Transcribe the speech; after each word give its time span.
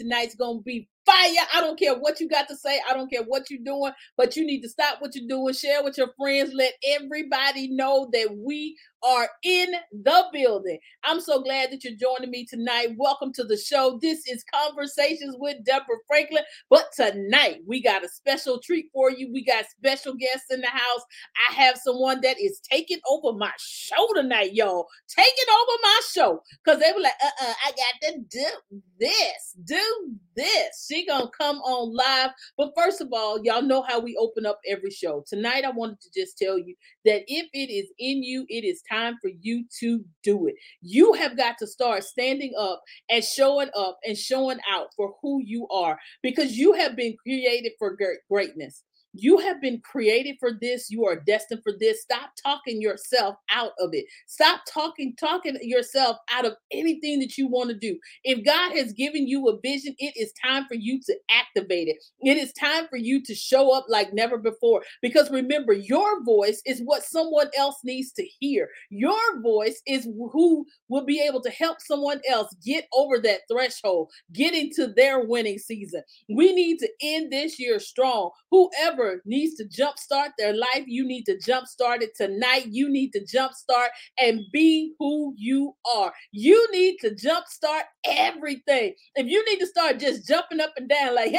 Tonight's 0.00 0.34
gonna 0.34 0.60
be 0.60 0.88
fire. 1.04 1.46
I 1.54 1.60
don't 1.60 1.78
care 1.78 1.94
what 1.94 2.20
you 2.20 2.28
got 2.28 2.48
to 2.48 2.56
say. 2.56 2.80
I 2.88 2.94
don't 2.94 3.10
care 3.10 3.22
what 3.22 3.50
you're 3.50 3.60
doing, 3.64 3.92
but 4.16 4.36
you 4.36 4.46
need 4.46 4.62
to 4.62 4.68
stop 4.68 5.00
what 5.00 5.14
you're 5.14 5.28
doing. 5.28 5.54
Share 5.54 5.82
with 5.82 5.98
your 5.98 6.12
friends. 6.18 6.52
Let 6.54 6.72
everybody 6.88 7.68
know 7.68 8.08
that 8.12 8.34
we 8.36 8.76
are 9.02 9.28
in 9.44 9.72
the 9.92 10.24
building. 10.32 10.78
I'm 11.04 11.20
so 11.20 11.42
glad 11.42 11.70
that 11.72 11.84
you're 11.84 11.94
joining 11.94 12.30
me 12.30 12.46
tonight. 12.46 12.94
Welcome 12.96 13.32
to 13.34 13.44
the 13.44 13.56
show. 13.56 13.98
This 14.02 14.26
is 14.26 14.44
Conversations 14.52 15.36
with 15.38 15.64
Deborah 15.64 15.96
Franklin. 16.06 16.44
But 16.68 16.86
tonight 16.94 17.58
we 17.66 17.82
got 17.82 18.04
a 18.04 18.08
special 18.08 18.60
treat 18.60 18.86
for 18.92 19.10
you. 19.10 19.30
We 19.32 19.44
got 19.44 19.66
special 19.66 20.14
guests 20.14 20.50
in 20.50 20.60
the 20.60 20.68
house. 20.68 21.02
I 21.50 21.54
have 21.54 21.78
someone 21.78 22.20
that 22.22 22.38
is 22.40 22.60
taking 22.70 23.00
over 23.08 23.36
my 23.36 23.52
show 23.58 24.08
tonight, 24.14 24.54
y'all. 24.54 24.86
Taking 25.08 25.50
over 25.50 25.78
my 25.82 26.00
show 26.12 26.42
because 26.64 26.80
they 26.80 26.92
were 26.94 27.02
like, 27.02 27.14
uh 27.24 27.44
uh 27.46 27.54
I 27.66 27.70
got 27.70 28.12
to 28.12 28.18
do 28.30 28.80
this, 28.98 29.56
do 29.64 30.16
this. 30.36 30.86
She 30.88 31.06
gonna 31.06 31.30
come 31.38 31.58
on 31.58 31.94
live. 31.94 32.30
But 32.56 32.72
first 32.76 33.00
of 33.00 33.08
all, 33.12 33.42
y'all 33.44 33.62
know 33.62 33.82
how 33.82 34.00
we 34.00 34.16
open 34.16 34.46
up 34.46 34.60
every 34.68 34.90
show. 34.90 35.24
Tonight, 35.26 35.64
I 35.64 35.70
wanted 35.70 36.00
to 36.02 36.10
just 36.14 36.38
tell 36.38 36.58
you 36.58 36.74
that 37.04 37.22
if 37.26 37.46
it 37.52 37.72
is 37.72 37.90
in 37.98 38.22
you, 38.22 38.44
it 38.48 38.64
is 38.64 38.82
time 38.90 39.16
for 39.20 39.30
you 39.40 39.64
to 39.80 40.04
do 40.22 40.46
it. 40.46 40.54
You 40.82 41.12
have 41.14 41.36
got 41.36 41.58
to 41.58 41.66
start 41.66 42.04
standing 42.04 42.52
up 42.58 42.82
and 43.08 43.24
showing 43.24 43.70
up 43.76 43.98
and 44.04 44.16
showing 44.16 44.58
out 44.70 44.88
for 44.96 45.14
who 45.22 45.42
you 45.44 45.68
are 45.68 45.98
because 46.22 46.56
you 46.56 46.72
have 46.74 46.96
been 46.96 47.16
created 47.22 47.72
for 47.78 47.96
greatness. 48.28 48.82
You 49.12 49.38
have 49.38 49.60
been 49.60 49.80
created 49.80 50.36
for 50.38 50.52
this. 50.60 50.90
You 50.90 51.04
are 51.04 51.16
destined 51.16 51.62
for 51.64 51.72
this. 51.78 52.02
Stop 52.02 52.30
talking 52.42 52.80
yourself 52.80 53.36
out 53.52 53.72
of 53.80 53.90
it. 53.92 54.04
Stop 54.26 54.60
talking, 54.72 55.14
talking 55.18 55.58
yourself 55.62 56.16
out 56.30 56.46
of 56.46 56.54
anything 56.72 57.18
that 57.20 57.36
you 57.36 57.48
want 57.48 57.70
to 57.70 57.76
do. 57.76 57.98
If 58.24 58.44
God 58.44 58.72
has 58.76 58.92
given 58.92 59.26
you 59.26 59.48
a 59.48 59.58
vision, 59.60 59.94
it 59.98 60.14
is 60.16 60.32
time 60.42 60.66
for 60.68 60.74
you 60.74 61.00
to 61.06 61.16
activate 61.30 61.88
it. 61.88 61.96
It 62.22 62.36
is 62.36 62.52
time 62.52 62.86
for 62.88 62.96
you 62.96 63.22
to 63.24 63.34
show 63.34 63.76
up 63.76 63.86
like 63.88 64.12
never 64.12 64.38
before. 64.38 64.82
Because 65.02 65.30
remember, 65.30 65.72
your 65.72 66.22
voice 66.22 66.62
is 66.64 66.80
what 66.84 67.02
someone 67.02 67.50
else 67.56 67.78
needs 67.82 68.12
to 68.12 68.24
hear. 68.38 68.68
Your 68.90 69.40
voice 69.40 69.82
is 69.86 70.04
who 70.04 70.64
will 70.88 71.04
be 71.04 71.20
able 71.20 71.40
to 71.42 71.50
help 71.50 71.78
someone 71.80 72.20
else 72.28 72.54
get 72.64 72.86
over 72.92 73.18
that 73.20 73.40
threshold, 73.50 74.10
get 74.32 74.54
into 74.54 74.86
their 74.86 75.26
winning 75.26 75.58
season. 75.58 76.02
We 76.28 76.52
need 76.52 76.78
to 76.78 76.88
end 77.02 77.32
this 77.32 77.58
year 77.58 77.80
strong. 77.80 78.30
Whoever 78.50 78.99
whoever 79.00 79.22
needs 79.24 79.54
to 79.56 79.64
jumpstart 79.64 80.30
their 80.38 80.54
life, 80.54 80.84
you 80.86 81.06
need 81.06 81.24
to 81.24 81.36
jumpstart 81.36 82.02
it 82.02 82.16
tonight. 82.16 82.66
You 82.66 82.88
need 82.88 83.12
to 83.12 83.20
jumpstart 83.20 83.88
and 84.18 84.40
be 84.52 84.94
who 84.98 85.34
you 85.36 85.74
are. 85.94 86.12
You 86.32 86.66
need 86.72 86.98
to 87.00 87.10
jumpstart 87.10 87.82
everything. 88.04 88.94
If 89.14 89.26
you 89.26 89.44
need 89.48 89.58
to 89.60 89.66
start 89.66 89.98
just 89.98 90.26
jumping 90.26 90.60
up 90.60 90.72
and 90.76 90.88
down 90.88 91.14
like, 91.14 91.34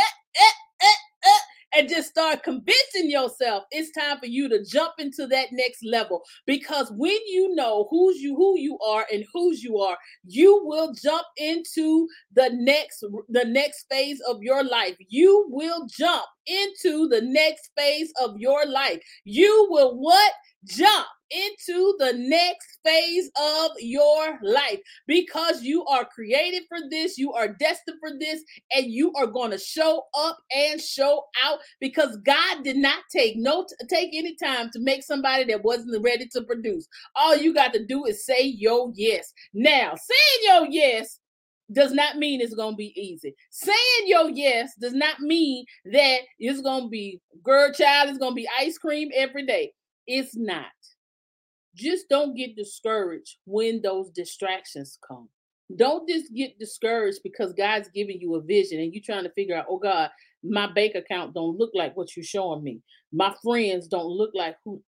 and 1.73 1.87
just 1.87 2.09
start 2.09 2.43
convincing 2.43 3.09
yourself 3.09 3.63
it's 3.71 3.91
time 3.91 4.19
for 4.19 4.25
you 4.25 4.49
to 4.49 4.63
jump 4.63 4.93
into 4.99 5.25
that 5.27 5.47
next 5.51 5.83
level 5.83 6.21
because 6.45 6.91
when 6.95 7.17
you 7.27 7.53
know 7.55 7.87
who's 7.89 8.17
you 8.17 8.35
who 8.35 8.59
you 8.59 8.77
are 8.79 9.05
and 9.11 9.25
whose 9.33 9.63
you 9.63 9.79
are 9.79 9.97
you 10.25 10.61
will 10.65 10.93
jump 10.93 11.25
into 11.37 12.07
the 12.33 12.49
next 12.53 13.03
the 13.29 13.45
next 13.45 13.85
phase 13.89 14.19
of 14.27 14.41
your 14.41 14.63
life 14.63 14.95
you 15.07 15.45
will 15.49 15.87
jump 15.87 16.25
into 16.47 17.07
the 17.09 17.21
next 17.21 17.69
phase 17.77 18.11
of 18.21 18.37
your 18.37 18.65
life 18.65 19.01
you 19.23 19.67
will 19.69 19.97
what 19.97 20.33
jump 20.65 21.07
into 21.31 21.95
the 21.99 22.13
next 22.17 22.79
phase 22.85 23.31
of 23.39 23.71
your 23.79 24.37
life 24.43 24.79
because 25.07 25.63
you 25.63 25.85
are 25.85 26.05
created 26.05 26.63
for 26.67 26.77
this, 26.89 27.17
you 27.17 27.33
are 27.33 27.47
destined 27.47 27.97
for 27.99 28.11
this, 28.19 28.43
and 28.75 28.87
you 28.87 29.13
are 29.13 29.27
going 29.27 29.51
to 29.51 29.57
show 29.57 30.03
up 30.17 30.37
and 30.55 30.81
show 30.81 31.23
out 31.43 31.59
because 31.79 32.17
God 32.25 32.63
did 32.63 32.77
not 32.77 32.99
take 33.11 33.35
no 33.37 33.65
take 33.89 34.09
any 34.13 34.35
time 34.35 34.69
to 34.73 34.79
make 34.79 35.03
somebody 35.03 35.45
that 35.45 35.63
wasn't 35.63 36.03
ready 36.03 36.27
to 36.33 36.41
produce. 36.43 36.87
All 37.15 37.35
you 37.35 37.53
got 37.53 37.73
to 37.73 37.85
do 37.85 38.05
is 38.05 38.25
say 38.25 38.43
yo 38.43 38.91
yes. 38.95 39.33
Now, 39.53 39.93
saying 39.95 40.41
yo 40.43 40.67
yes 40.69 41.19
does 41.71 41.91
not 41.91 42.17
mean 42.17 42.41
it's 42.41 42.55
going 42.55 42.73
to 42.73 42.77
be 42.77 42.93
easy. 42.99 43.35
Saying 43.49 44.07
your 44.07 44.29
yes 44.29 44.73
does 44.79 44.93
not 44.93 45.19
mean 45.19 45.65
that 45.85 46.19
it's 46.39 46.61
going 46.61 46.83
to 46.83 46.89
be 46.89 47.21
girl 47.43 47.71
child, 47.71 48.09
it's 48.09 48.17
going 48.17 48.31
to 48.31 48.35
be 48.35 48.49
ice 48.59 48.77
cream 48.77 49.09
every 49.13 49.45
day. 49.45 49.73
It's 50.07 50.35
not. 50.35 50.65
Just 51.75 52.09
don't 52.09 52.35
get 52.35 52.55
discouraged 52.55 53.37
when 53.45 53.81
those 53.81 54.09
distractions 54.09 54.97
come. 55.07 55.29
Don't 55.77 56.07
just 56.07 56.33
get 56.33 56.59
discouraged 56.59 57.19
because 57.23 57.53
God's 57.53 57.89
giving 57.93 58.19
you 58.19 58.35
a 58.35 58.41
vision 58.41 58.79
and 58.79 58.93
you're 58.93 59.03
trying 59.05 59.23
to 59.23 59.31
figure 59.31 59.55
out, 59.55 59.67
oh 59.69 59.77
God, 59.77 60.09
my 60.43 60.71
bank 60.71 60.95
account 60.95 61.33
don't 61.33 61.57
look 61.57 61.71
like 61.73 61.95
what 61.95 62.15
you're 62.15 62.25
showing 62.25 62.63
me. 62.63 62.81
My 63.13 63.33
friends 63.41 63.87
don't 63.87 64.09
look 64.09 64.31
like 64.33 64.57
who 64.65 64.81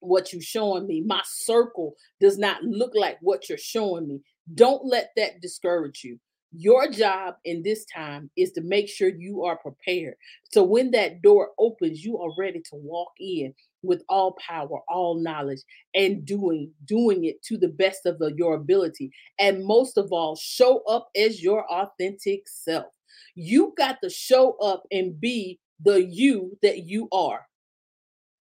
what 0.00 0.32
you're 0.32 0.42
showing 0.42 0.86
me. 0.86 1.00
My 1.00 1.22
circle 1.24 1.94
does 2.20 2.38
not 2.38 2.62
look 2.62 2.92
like 2.94 3.18
what 3.20 3.48
you're 3.48 3.58
showing 3.58 4.06
me. 4.06 4.20
Don't 4.52 4.84
let 4.84 5.10
that 5.16 5.40
discourage 5.40 6.04
you. 6.04 6.18
Your 6.56 6.88
job 6.88 7.36
in 7.44 7.62
this 7.62 7.84
time 7.86 8.30
is 8.36 8.52
to 8.52 8.60
make 8.60 8.88
sure 8.88 9.08
you 9.08 9.42
are 9.44 9.56
prepared. 9.56 10.14
So 10.52 10.62
when 10.62 10.92
that 10.92 11.20
door 11.20 11.50
opens, 11.58 12.04
you 12.04 12.18
are 12.18 12.30
ready 12.38 12.60
to 12.60 12.76
walk 12.76 13.10
in 13.18 13.54
with 13.82 14.02
all 14.08 14.36
power, 14.46 14.80
all 14.88 15.16
knowledge, 15.20 15.60
and 15.94 16.24
doing 16.24 16.70
doing 16.86 17.24
it 17.24 17.42
to 17.44 17.58
the 17.58 17.68
best 17.68 18.06
of 18.06 18.18
the, 18.18 18.32
your 18.36 18.54
ability. 18.54 19.10
And 19.38 19.64
most 19.64 19.98
of 19.98 20.12
all, 20.12 20.36
show 20.36 20.82
up 20.84 21.08
as 21.16 21.42
your 21.42 21.64
authentic 21.72 22.42
self. 22.46 22.92
You 23.34 23.74
got 23.76 23.98
to 24.02 24.10
show 24.10 24.52
up 24.58 24.84
and 24.92 25.20
be 25.20 25.58
the 25.82 26.04
you 26.04 26.56
that 26.62 26.84
you 26.84 27.08
are. 27.10 27.46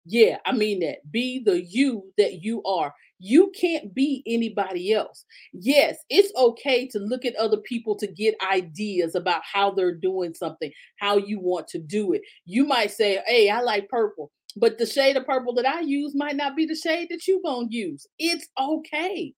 Yeah, 0.05 0.39
I 0.45 0.53
mean 0.53 0.81
that. 0.81 1.11
Be 1.11 1.43
the 1.43 1.63
you 1.63 2.13
that 2.19 2.43
you 2.43 2.63
are. 2.65 2.93
You 3.25 3.53
can't 3.59 3.95
be 3.95 4.25
anybody 4.27 4.93
else. 4.93 5.25
Yes, 5.53 5.99
it's 6.11 6.33
okay 6.37 6.89
to 6.89 6.99
look 6.99 7.25
at 7.25 7.37
other 7.37 7.59
people 7.59 7.97
to 7.99 8.07
get 8.09 8.35
ideas 8.53 9.15
about 9.15 9.43
how 9.45 9.71
they're 9.71 9.95
doing 9.95 10.35
something, 10.35 10.73
how 10.99 11.19
you 11.19 11.39
want 11.39 11.69
to 11.69 11.79
do 11.79 12.15
it. 12.15 12.23
You 12.47 12.65
might 12.65 12.91
say, 12.91 13.23
Hey, 13.27 13.49
I 13.49 13.61
like 13.61 13.89
purple 13.89 14.33
but 14.57 14.79
the 14.79 14.87
shade 14.87 15.17
of 15.17 15.27
purple 15.27 15.55
that 15.55 15.67
I 15.67 15.81
use 15.81 16.15
might 16.15 16.37
not 16.37 16.57
be 16.57 16.67
the 16.67 16.75
shade 16.75 17.09
that 17.11 17.27
you're 17.27 17.41
going 17.43 17.71
to 17.71 17.75
use. 17.75 18.07
It's 18.19 18.49
okay. 18.61 19.35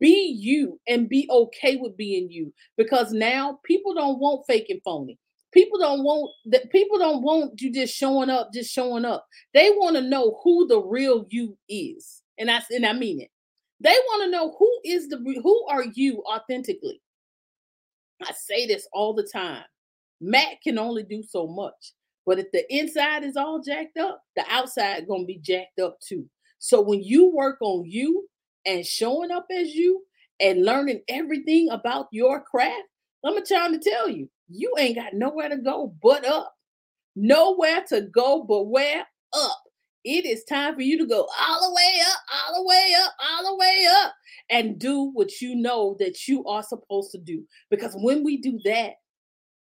Be 0.00 0.34
you 0.38 0.80
and 0.88 1.08
be 1.08 1.28
okay 1.30 1.76
with 1.76 1.96
being 1.96 2.28
you 2.30 2.52
because 2.76 3.12
now 3.12 3.60
people 3.64 3.94
don't 3.94 4.18
want 4.18 4.46
fake 4.46 4.66
and 4.68 4.80
phony. 4.84 5.18
People 5.52 5.78
don't 5.78 6.02
want 6.02 6.32
that 6.46 6.70
people 6.70 6.98
don't 6.98 7.22
want 7.22 7.60
you 7.60 7.72
just 7.72 7.94
showing 7.94 8.28
up, 8.28 8.52
just 8.52 8.70
showing 8.70 9.04
up. 9.04 9.26
They 9.54 9.70
want 9.70 9.96
to 9.96 10.02
know 10.02 10.40
who 10.42 10.66
the 10.66 10.80
real 10.80 11.26
you 11.30 11.56
is. 11.68 12.22
And 12.38 12.50
I 12.50 12.62
and 12.70 12.86
I 12.86 12.92
mean 12.92 13.20
it. 13.20 13.30
They 13.80 13.90
want 13.90 14.24
to 14.24 14.30
know 14.30 14.56
who 14.58 14.80
is 14.84 15.08
the 15.08 15.18
who 15.42 15.66
are 15.68 15.84
you 15.94 16.22
authentically. 16.26 17.00
I 18.22 18.32
say 18.32 18.66
this 18.66 18.88
all 18.92 19.14
the 19.14 19.28
time. 19.30 19.64
Matt 20.20 20.62
can 20.62 20.78
only 20.78 21.02
do 21.02 21.22
so 21.22 21.46
much. 21.46 21.92
But 22.24 22.38
if 22.38 22.50
the 22.52 22.64
inside 22.74 23.22
is 23.22 23.36
all 23.36 23.60
jacked 23.60 23.98
up, 23.98 24.22
the 24.34 24.44
outside 24.50 25.06
gonna 25.06 25.24
be 25.24 25.38
jacked 25.38 25.78
up 25.78 25.98
too. 26.00 26.28
So 26.58 26.80
when 26.80 27.02
you 27.02 27.28
work 27.28 27.58
on 27.60 27.84
you 27.86 28.28
and 28.64 28.84
showing 28.84 29.30
up 29.30 29.46
as 29.50 29.74
you 29.74 30.02
and 30.40 30.64
learning 30.64 31.02
everything 31.08 31.68
about 31.70 32.08
your 32.10 32.40
craft, 32.42 32.82
I'm 33.24 33.44
trying 33.46 33.78
to 33.78 33.90
tell 33.90 34.08
you, 34.08 34.28
you 34.48 34.74
ain't 34.78 34.96
got 34.96 35.14
nowhere 35.14 35.48
to 35.48 35.56
go 35.56 35.94
but 36.02 36.24
up. 36.24 36.54
Nowhere 37.14 37.82
to 37.88 38.02
go 38.02 38.42
but 38.42 38.64
where 38.64 39.06
up. 39.32 39.62
It 40.06 40.24
is 40.24 40.44
time 40.44 40.76
for 40.76 40.82
you 40.82 40.96
to 40.98 41.06
go 41.06 41.26
all 41.40 41.68
the 41.68 41.74
way 41.74 42.00
up, 42.08 42.20
all 42.32 42.62
the 42.62 42.68
way 42.68 42.94
up, 43.04 43.12
all 43.28 43.44
the 43.44 43.56
way 43.56 43.88
up, 44.04 44.14
and 44.48 44.78
do 44.78 45.10
what 45.12 45.40
you 45.40 45.56
know 45.56 45.96
that 45.98 46.28
you 46.28 46.44
are 46.46 46.62
supposed 46.62 47.10
to 47.10 47.18
do. 47.18 47.42
Because 47.70 47.92
when 47.96 48.22
we 48.22 48.36
do 48.36 48.60
that, 48.64 48.92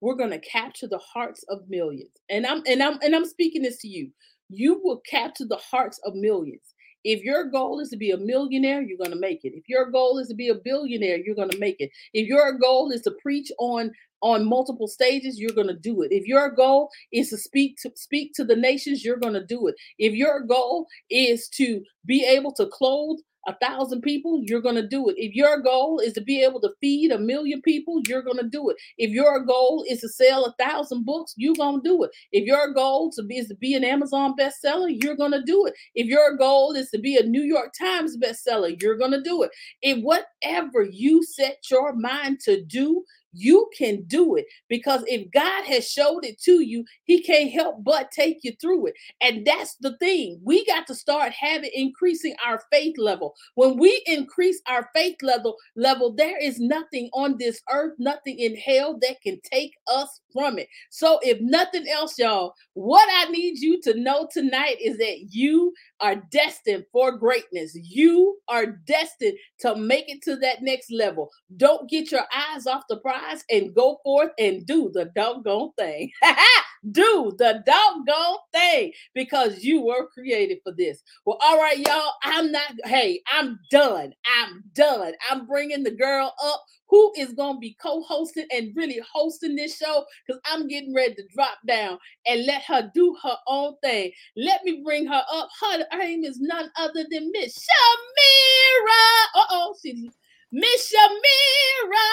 we're 0.01 0.17
going 0.17 0.31
to 0.31 0.39
capture 0.39 0.87
the 0.87 0.99
hearts 0.99 1.45
of 1.47 1.61
millions. 1.69 2.11
And 2.29 2.45
I'm 2.45 2.61
and 2.67 2.83
I'm 2.83 2.99
and 3.01 3.15
I'm 3.15 3.23
speaking 3.23 3.61
this 3.61 3.77
to 3.83 3.87
you. 3.87 4.09
You 4.49 4.81
will 4.83 5.01
capture 5.09 5.45
the 5.45 5.61
hearts 5.71 6.01
of 6.05 6.13
millions. 6.13 6.72
If 7.03 7.23
your 7.23 7.45
goal 7.45 7.79
is 7.79 7.89
to 7.89 7.97
be 7.97 8.11
a 8.11 8.17
millionaire, 8.17 8.81
you're 8.81 8.97
going 8.97 9.11
to 9.11 9.19
make 9.19 9.43
it. 9.43 9.53
If 9.55 9.67
your 9.67 9.89
goal 9.89 10.19
is 10.19 10.27
to 10.29 10.35
be 10.35 10.49
a 10.49 10.55
billionaire, 10.55 11.17
you're 11.17 11.35
going 11.35 11.49
to 11.49 11.59
make 11.59 11.77
it. 11.79 11.91
If 12.13 12.27
your 12.27 12.53
goal 12.53 12.91
is 12.91 13.01
to 13.03 13.11
preach 13.21 13.51
on 13.59 13.91
on 14.21 14.47
multiple 14.47 14.87
stages, 14.87 15.37
you're 15.37 15.51
going 15.51 15.67
to 15.67 15.77
do 15.77 16.01
it. 16.01 16.13
If 16.13 16.25
your 16.25 16.49
goal 16.49 16.89
is 17.11 17.29
to 17.31 17.37
speak 17.37 17.77
to 17.81 17.91
speak 17.95 18.31
to 18.35 18.45
the 18.45 18.55
nations, 18.55 19.03
you're 19.03 19.17
going 19.17 19.33
to 19.33 19.45
do 19.45 19.67
it. 19.67 19.75
If 19.99 20.13
your 20.13 20.41
goal 20.41 20.87
is 21.09 21.49
to 21.55 21.83
be 22.05 22.25
able 22.25 22.53
to 22.53 22.67
clothe 22.67 23.19
a 23.47 23.55
thousand 23.55 24.01
people, 24.01 24.41
you're 24.43 24.61
going 24.61 24.75
to 24.75 24.87
do 24.87 25.09
it. 25.09 25.15
If 25.17 25.35
your 25.35 25.61
goal 25.61 25.99
is 25.99 26.13
to 26.13 26.21
be 26.21 26.41
able 26.43 26.61
to 26.61 26.71
feed 26.79 27.11
a 27.11 27.19
million 27.19 27.61
people, 27.61 28.01
you're 28.07 28.21
going 28.21 28.37
to 28.37 28.47
do 28.47 28.69
it. 28.69 28.77
If 28.97 29.11
your 29.11 29.43
goal 29.43 29.85
is 29.89 30.01
to 30.01 30.09
sell 30.09 30.45
a 30.45 30.53
thousand 30.63 31.05
books, 31.05 31.33
you're 31.37 31.55
going 31.55 31.81
to 31.81 31.89
do 31.89 32.03
it. 32.03 32.11
If 32.31 32.45
your 32.45 32.73
goal 32.73 33.11
to 33.15 33.23
be, 33.23 33.37
is 33.37 33.47
to 33.49 33.55
be 33.55 33.73
an 33.73 33.83
Amazon 33.83 34.33
bestseller, 34.39 34.95
you're 35.03 35.17
going 35.17 35.31
to 35.31 35.43
do 35.43 35.65
it. 35.65 35.73
If 35.95 36.07
your 36.07 36.35
goal 36.37 36.73
is 36.73 36.89
to 36.91 36.99
be 36.99 37.17
a 37.17 37.23
New 37.23 37.43
York 37.43 37.73
Times 37.79 38.17
bestseller, 38.17 38.79
you're 38.81 38.97
going 38.97 39.11
to 39.11 39.21
do 39.21 39.43
it. 39.43 39.51
If 39.81 40.03
whatever 40.03 40.83
you 40.83 41.23
set 41.23 41.57
your 41.69 41.93
mind 41.93 42.39
to 42.45 42.63
do, 42.63 43.03
you 43.33 43.69
can 43.77 44.03
do 44.03 44.35
it 44.35 44.45
because 44.69 45.03
if 45.07 45.29
God 45.31 45.65
has 45.65 45.89
showed 45.89 46.23
it 46.23 46.39
to 46.43 46.61
you, 46.61 46.85
He 47.03 47.21
can't 47.21 47.51
help 47.51 47.83
but 47.83 48.11
take 48.11 48.39
you 48.43 48.53
through 48.61 48.87
it. 48.87 48.93
And 49.21 49.45
that's 49.45 49.75
the 49.81 49.97
thing. 49.97 50.39
We 50.43 50.65
got 50.65 50.87
to 50.87 50.95
start 50.95 51.33
having 51.33 51.71
increasing 51.73 52.35
our 52.45 52.61
faith 52.71 52.95
level. 52.97 53.33
When 53.55 53.77
we 53.77 54.01
increase 54.05 54.61
our 54.67 54.89
faith 54.95 55.17
level, 55.21 55.55
level, 55.75 56.13
there 56.13 56.37
is 56.37 56.59
nothing 56.59 57.09
on 57.13 57.37
this 57.37 57.61
earth, 57.71 57.93
nothing 57.99 58.37
in 58.39 58.55
hell 58.55 58.97
that 59.01 59.21
can 59.21 59.39
take 59.41 59.73
us 59.87 60.19
from 60.31 60.57
it. 60.57 60.67
So, 60.89 61.19
if 61.21 61.39
nothing 61.41 61.87
else, 61.87 62.17
y'all, 62.17 62.53
what 62.73 63.07
I 63.11 63.29
need 63.31 63.59
you 63.59 63.81
to 63.81 63.99
know 63.99 64.27
tonight 64.31 64.77
is 64.81 64.97
that 64.97 65.27
you 65.29 65.73
are 65.99 66.15
destined 66.31 66.85
for 66.91 67.17
greatness. 67.17 67.75
You 67.75 68.37
are 68.47 68.65
destined 68.65 69.37
to 69.59 69.75
make 69.75 70.09
it 70.09 70.21
to 70.23 70.35
that 70.37 70.61
next 70.61 70.91
level. 70.91 71.29
Don't 71.57 71.89
get 71.89 72.11
your 72.11 72.25
eyes 72.35 72.67
off 72.67 72.83
the 72.89 72.97
prize 72.97 73.22
and 73.49 73.73
go 73.73 73.99
forth 74.03 74.31
and 74.39 74.65
do 74.65 74.91
the 74.93 75.05
doggone 75.15 75.71
thing. 75.77 76.11
do 76.91 77.33
the 77.37 77.63
doggone 77.65 78.37
thing 78.51 78.91
because 79.13 79.63
you 79.63 79.81
were 79.81 80.07
created 80.07 80.59
for 80.63 80.73
this. 80.73 81.01
Well, 81.25 81.39
all 81.41 81.57
right, 81.57 81.79
y'all. 81.79 82.13
I'm 82.23 82.51
not, 82.51 82.73
hey, 82.85 83.21
I'm 83.31 83.59
done. 83.71 84.13
I'm 84.37 84.63
done. 84.73 85.13
I'm 85.29 85.45
bringing 85.45 85.83
the 85.83 85.91
girl 85.91 86.33
up 86.43 86.63
who 86.87 87.11
is 87.17 87.33
going 87.33 87.55
to 87.55 87.59
be 87.59 87.75
co-hosting 87.81 88.45
and 88.51 88.75
really 88.75 89.01
hosting 89.11 89.55
this 89.55 89.77
show 89.77 90.05
because 90.27 90.39
I'm 90.45 90.67
getting 90.67 90.93
ready 90.93 91.15
to 91.15 91.23
drop 91.33 91.57
down 91.65 91.97
and 92.27 92.45
let 92.45 92.63
her 92.63 92.91
do 92.93 93.17
her 93.23 93.37
own 93.47 93.75
thing. 93.83 94.11
Let 94.35 94.63
me 94.63 94.81
bring 94.83 95.07
her 95.07 95.23
up. 95.31 95.49
Her, 95.61 95.85
name 95.97 96.23
is 96.23 96.39
none 96.39 96.69
other 96.77 97.05
than 97.09 97.31
Miss 97.31 97.57
Shamira. 97.57 99.23
Uh-oh, 99.35 99.75
she's 99.81 100.11
Miss 100.55 100.93
Shamira. 100.93 102.09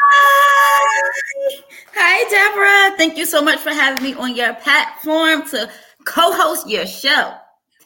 Hi. 0.00 1.10
Hi, 1.94 2.30
Deborah. 2.30 2.96
Thank 2.96 3.18
you 3.18 3.26
so 3.26 3.42
much 3.42 3.58
for 3.58 3.68
having 3.68 4.02
me 4.02 4.14
on 4.14 4.34
your 4.34 4.54
platform 4.54 5.46
to 5.48 5.70
co-host 6.06 6.66
your 6.66 6.86
show. 6.86 7.34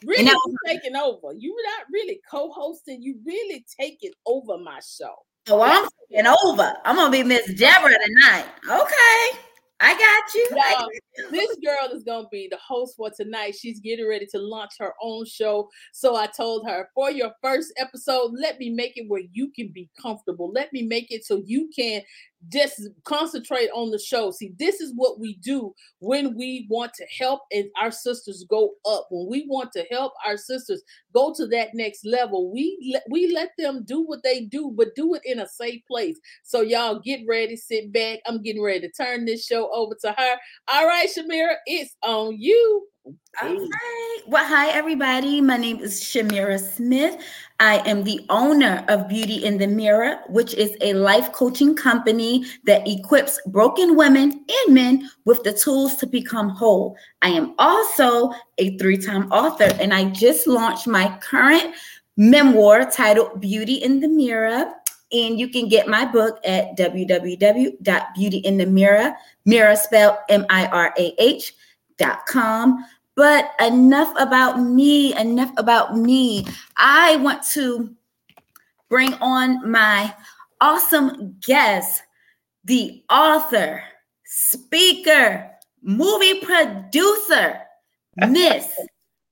Really 0.05 0.31
taking 0.65 0.95
over. 0.95 1.33
You're 1.37 1.53
not 1.77 1.85
really 1.91 2.21
co-hosting. 2.31 3.03
You 3.03 3.19
really 3.25 3.65
taking 3.77 4.13
over 4.25 4.57
my 4.57 4.79
show. 4.79 5.15
Oh, 5.49 5.61
I'm 5.61 5.89
taking 6.09 6.27
over. 6.45 6.73
I'm 6.85 6.95
gonna 6.95 7.11
be 7.11 7.23
Miss 7.23 7.53
Deborah 7.53 7.89
tonight. 7.89 8.45
Okay. 8.69 9.39
I 9.83 9.93
got 9.93 10.33
you. 10.33 10.47
I 10.53 10.73
got 10.73 10.89
you. 10.93 11.29
This 11.29 11.57
girl 11.57 11.95
is 11.95 12.03
going 12.03 12.23
to 12.23 12.29
be 12.31 12.47
the 12.49 12.57
host 12.57 12.95
for 12.95 13.11
tonight. 13.15 13.55
She's 13.59 13.81
getting 13.81 14.07
ready 14.07 14.25
to 14.27 14.39
launch 14.39 14.71
her 14.79 14.93
own 15.01 15.25
show. 15.25 15.69
So 15.91 16.15
I 16.15 16.27
told 16.27 16.65
her, 16.67 16.89
for 16.95 17.11
your 17.11 17.31
first 17.41 17.73
episode, 17.77 18.31
let 18.33 18.59
me 18.59 18.69
make 18.69 18.93
it 18.95 19.09
where 19.09 19.23
you 19.33 19.51
can 19.51 19.71
be 19.73 19.89
comfortable. 20.01 20.51
Let 20.53 20.71
me 20.71 20.83
make 20.83 21.11
it 21.11 21.25
so 21.25 21.43
you 21.45 21.69
can 21.75 22.01
just 22.49 22.81
concentrate 23.03 23.69
on 23.73 23.91
the 23.91 23.99
show. 23.99 24.31
See, 24.31 24.53
this 24.57 24.81
is 24.81 24.93
what 24.95 25.19
we 25.19 25.35
do 25.35 25.73
when 25.99 26.35
we 26.35 26.67
want 26.69 26.93
to 26.95 27.05
help 27.17 27.41
and 27.51 27.65
our 27.79 27.91
sisters 27.91 28.45
go 28.49 28.71
up. 28.85 29.07
When 29.11 29.29
we 29.29 29.45
want 29.47 29.71
to 29.73 29.85
help 29.91 30.13
our 30.25 30.37
sisters 30.37 30.81
go 31.13 31.33
to 31.35 31.47
that 31.47 31.69
next 31.73 32.05
level, 32.05 32.51
we 32.51 32.91
let, 32.93 33.03
we 33.09 33.31
let 33.33 33.51
them 33.57 33.83
do 33.85 34.01
what 34.01 34.23
they 34.23 34.41
do, 34.41 34.73
but 34.75 34.95
do 34.95 35.13
it 35.15 35.21
in 35.25 35.39
a 35.39 35.47
safe 35.47 35.81
place. 35.87 36.19
So 36.43 36.61
y'all 36.61 36.99
get 36.99 37.21
ready, 37.27 37.55
sit 37.55 37.91
back. 37.93 38.19
I'm 38.25 38.41
getting 38.41 38.63
ready 38.63 38.81
to 38.81 38.91
turn 38.91 39.25
this 39.25 39.45
show 39.45 39.71
over 39.73 39.95
to 40.01 40.11
her. 40.17 40.35
All 40.67 40.87
right, 40.87 41.09
Shamira, 41.09 41.55
it's 41.65 41.95
on 42.03 42.37
you. 42.39 42.87
All 43.05 43.15
right. 43.41 44.19
Well, 44.27 44.45
hi, 44.45 44.69
everybody. 44.69 45.41
My 45.41 45.57
name 45.57 45.79
is 45.79 46.01
Shamira 46.01 46.57
Smith. 46.57 47.21
I 47.59 47.79
am 47.79 48.05
the 48.05 48.25
owner 48.29 48.85
of 48.87 49.09
Beauty 49.09 49.43
in 49.43 49.57
the 49.57 49.67
Mirror, 49.67 50.19
which 50.29 50.53
is 50.53 50.77
a 50.79 50.93
life 50.93 51.33
coaching 51.33 51.75
company 51.75 52.45
that 52.63 52.87
equips 52.87 53.41
broken 53.47 53.97
women 53.97 54.45
and 54.47 54.73
men 54.73 55.09
with 55.25 55.43
the 55.43 55.51
tools 55.51 55.97
to 55.97 56.07
become 56.07 56.47
whole. 56.47 56.95
I 57.21 57.27
am 57.29 57.55
also 57.59 58.31
a 58.57 58.77
three 58.77 58.97
time 58.97 59.29
author, 59.33 59.67
and 59.81 59.93
I 59.93 60.05
just 60.11 60.47
launched 60.47 60.87
my 60.87 61.13
current 61.19 61.75
memoir 62.15 62.89
titled 62.89 63.41
Beauty 63.41 63.83
in 63.83 63.99
the 63.99 64.07
Mirror. 64.07 64.71
And 65.11 65.37
you 65.37 65.49
can 65.49 65.67
get 65.67 65.89
my 65.89 66.05
book 66.05 66.39
at 66.45 66.77
www.beautyinthemirror, 66.77 69.15
mirror 69.45 69.75
spelled 69.75 70.15
M 70.29 70.45
I 70.49 70.67
R 70.67 70.93
A 70.97 71.13
H 71.21 71.53
com. 72.27 72.85
But 73.15 73.51
enough 73.59 74.11
about 74.17 74.59
me, 74.59 75.15
enough 75.15 75.51
about 75.57 75.95
me. 75.95 76.47
I 76.77 77.17
want 77.17 77.43
to 77.53 77.95
bring 78.89 79.13
on 79.15 79.69
my 79.69 80.13
awesome 80.61 81.35
guest, 81.45 82.01
the 82.63 83.03
author, 83.09 83.83
speaker, 84.25 85.51
movie 85.83 86.39
producer, 86.39 87.61
Miss 88.29 88.67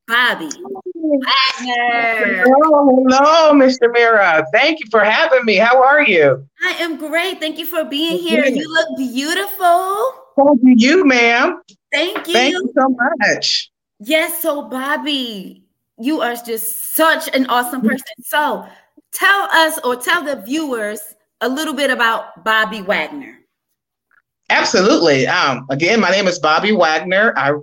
Bobby 0.07 0.50
Wagner. 0.94 2.44
Hello, 2.44 2.86
hello, 2.86 3.54
Mr. 3.54 3.92
Mira. 3.92 4.46
Thank 4.52 4.80
you 4.80 4.88
for 4.92 5.04
having 5.04 5.46
me. 5.46 5.56
How 5.56 5.81
are 5.81 6.06
you? 6.06 6.48
I 6.64 6.72
am 6.74 6.98
great. 6.98 7.40
Thank 7.40 7.57
you 7.57 7.66
for 7.66 7.86
being 7.86 8.19
here. 8.19 8.46
You 8.46 8.68
look 8.72 8.98
beautiful. 8.98 10.12
Thank 10.36 10.81
you, 10.81 11.06
ma'am. 11.06 11.62
Thank 11.92 12.28
you. 12.28 12.34
Thank 12.34 12.54
you 12.54 12.74
so 12.78 12.96
much. 13.20 13.72
Yes, 14.00 14.42
so 14.42 14.64
Bobby, 14.70 15.66
you 16.00 16.22
are 16.22 16.36
just 16.36 16.96
such 16.96 17.30
an 17.36 17.46
awesome 17.48 17.81
person. 17.81 18.06
So 18.24 18.66
tell 19.12 19.44
us 19.52 19.80
or 19.83 19.95
tell 19.95 20.24
the 20.24 20.42
viewers 20.42 21.02
a 21.42 21.50
little 21.50 21.74
bit 21.74 21.90
about 21.90 22.44
Bobby 22.44 22.81
Wagner. 22.81 23.40
Absolutely. 24.50 25.28
Um, 25.28 25.66
again, 25.69 26.00
my 26.00 26.12
name 26.12 26.28
is 26.28 26.40
Bobby 26.40 26.71
Wagner. 26.71 27.33
I 27.38 27.54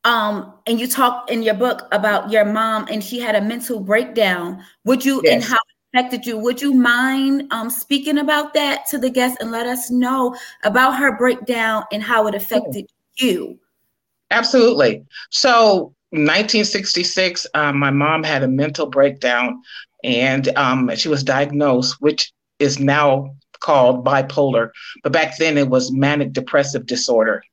um, 0.05 0.53
and 0.67 0.79
you 0.79 0.87
talk 0.87 1.29
in 1.31 1.41
your 1.41 1.55
book 1.55 1.87
about 1.91 2.31
your 2.31 2.45
mom 2.45 2.87
and 2.89 3.03
she 3.03 3.19
had 3.19 3.35
a 3.35 3.41
mental 3.41 3.79
breakdown. 3.79 4.63
Would 4.85 5.03
you 5.03 5.19
yes. 5.23 5.33
and 5.33 5.43
how 5.43 5.55
it 5.55 5.97
affected 5.97 6.25
you? 6.27 6.37
Would 6.37 6.61
you 6.61 6.73
mind 6.73 7.51
um, 7.51 7.71
speaking 7.71 8.19
about 8.19 8.53
that 8.53 8.85
to 8.91 8.99
the 8.99 9.09
guests 9.09 9.37
and 9.41 9.51
let 9.51 9.65
us 9.65 9.89
know 9.89 10.35
about 10.63 10.91
her 10.91 11.17
breakdown 11.17 11.83
and 11.91 12.03
how 12.03 12.27
it 12.27 12.35
affected 12.35 12.87
you? 13.17 13.59
Absolutely. 14.29 15.03
So 15.31 15.95
1966, 16.11 17.47
um, 17.55 17.79
my 17.79 17.89
mom 17.89 18.23
had 18.23 18.43
a 18.43 18.47
mental 18.47 18.85
breakdown 18.85 19.61
and 20.03 20.55
um, 20.55 20.95
she 20.95 21.09
was 21.09 21.23
diagnosed, 21.23 21.97
which 21.99 22.31
is 22.59 22.79
now 22.79 23.35
called 23.59 24.05
bipolar, 24.05 24.69
but 25.01 25.11
back 25.11 25.37
then 25.39 25.57
it 25.57 25.67
was 25.67 25.91
manic 25.91 26.31
depressive 26.31 26.85
disorder. 26.85 27.43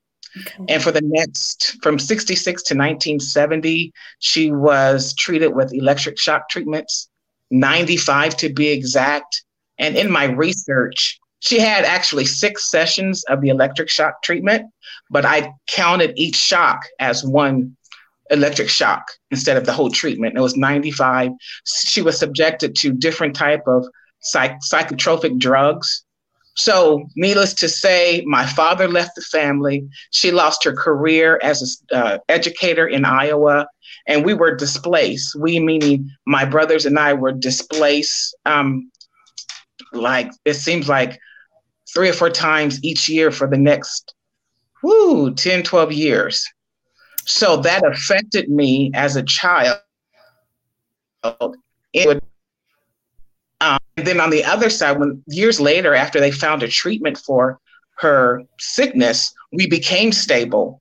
And 0.69 0.83
for 0.83 0.91
the 0.91 1.03
next, 1.03 1.77
from 1.83 1.99
66 1.99 2.45
to 2.45 2.75
1970, 2.75 3.93
she 4.19 4.53
was 4.53 5.15
treated 5.15 5.49
with 5.49 5.75
electric 5.75 6.19
shock 6.19 6.49
treatments, 6.49 7.09
95 7.51 8.37
to 8.39 8.53
be 8.53 8.69
exact. 8.69 9.45
And 9.79 9.97
in 9.97 10.11
my 10.11 10.25
research, 10.25 11.19
she 11.41 11.59
had 11.59 11.85
actually 11.85 12.25
six 12.25 12.71
sessions 12.71 13.25
of 13.25 13.41
the 13.41 13.49
electric 13.49 13.91
shock 13.91 14.23
treatment, 14.23 14.71
but 15.11 15.25
I 15.25 15.53
counted 15.67 16.13
each 16.17 16.37
shock 16.37 16.83
as 17.01 17.25
one 17.25 17.77
electric 18.31 18.69
shock 18.69 19.05
instead 19.31 19.57
of 19.57 19.67
the 19.67 19.73
whole 19.73 19.91
treatment. 19.91 20.37
It 20.37 20.41
was 20.41 20.57
95. 20.57 21.33
She 21.65 22.01
was 22.01 22.19
subjected 22.19 22.77
to 22.77 22.93
different 22.93 23.35
type 23.35 23.65
of 23.67 23.87
psych- 24.21 24.61
psychotropic 24.61 25.39
drugs 25.39 26.05
so, 26.55 27.09
needless 27.17 27.55
to 27.55 27.69
say, 27.69 28.23
my 28.27 28.45
father 28.45 28.87
left 28.87 29.15
the 29.15 29.23
family. 29.23 29.89
She 30.11 30.31
lost 30.31 30.65
her 30.65 30.75
career 30.75 31.41
as 31.43 31.79
an 31.91 31.99
uh, 31.99 32.19
educator 32.29 32.87
in 32.87 33.07
Iowa, 33.07 33.67
and 34.07 34.25
we 34.25 34.35
were 34.35 34.55
displaced. 34.55 35.35
We, 35.35 35.59
meaning 35.61 36.11
my 36.27 36.45
brothers 36.45 36.85
and 36.85 36.99
I, 36.99 37.15
were 37.15 37.33
displaced. 37.33 38.37
Um, 38.45 38.91
like 39.93 40.31
it 40.45 40.55
seems 40.55 40.89
like 40.89 41.19
three 41.93 42.09
or 42.09 42.13
four 42.13 42.31
times 42.31 42.83
each 42.83 43.09
year 43.09 43.31
for 43.31 43.47
the 43.47 43.59
next 43.59 44.15
whoo 44.83 45.35
10 45.35 45.63
12 45.63 45.93
years 45.93 46.49
so 47.25 47.57
that 47.59 47.87
affected 47.87 48.49
me 48.49 48.91
as 48.95 49.17
a 49.17 49.23
child 49.23 49.79
it 51.93 52.07
would 52.07 52.23
um, 53.63 53.79
and 53.97 54.07
then 54.07 54.21
on 54.21 54.31
the 54.31 54.45
other 54.45 54.69
side, 54.69 54.99
when 54.99 55.23
years 55.29 55.61
later, 55.61 55.95
after 55.95 56.19
they 56.19 56.33
found 56.33 56.65
a 56.65 56.69
treatment 56.69 57.17
for 57.17 57.61
her 57.99 58.43
sickness, 58.59 59.33
we 59.53 59.69
became 59.69 60.11
stable. 60.11 60.81